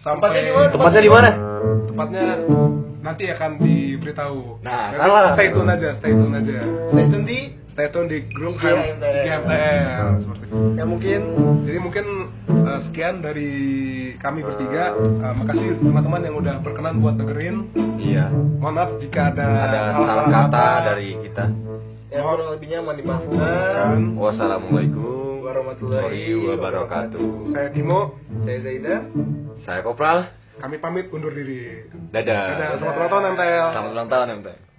[0.00, 0.68] sampai Tempatnya di mana?
[0.72, 1.30] Tempatnya di mana?
[1.82, 2.24] tempatnya
[3.02, 6.58] nanti akan diberitahu Nah, Nanti stay tune aja stay tune aja
[6.88, 7.38] Stay tune di
[7.72, 9.16] stay tune di grup IG MTL.
[9.16, 11.20] IG MTL seperti itu ya mungkin
[11.62, 12.06] jadi mungkin
[12.46, 13.50] uh, sekian dari
[14.16, 18.28] kami bertiga Uh, makasih teman-teman yang udah berkenan buat dengerin Iya.
[18.58, 21.44] mohon maaf jika ada Ada salah kata dari kita.
[22.08, 23.98] ya kurang lebihnya mohon Dan dimaafkan.
[24.14, 27.28] Wassalamualaikum Warahmatullahi wabarakatuh.
[27.50, 28.94] saya Timo Saya Zaida.
[29.62, 30.18] Saya Kopral.
[30.54, 32.44] kami pamit undur diri Dadah.
[32.52, 34.71] Dadah, selamat ulang tahun MTL Selamat ulang tahun MTL.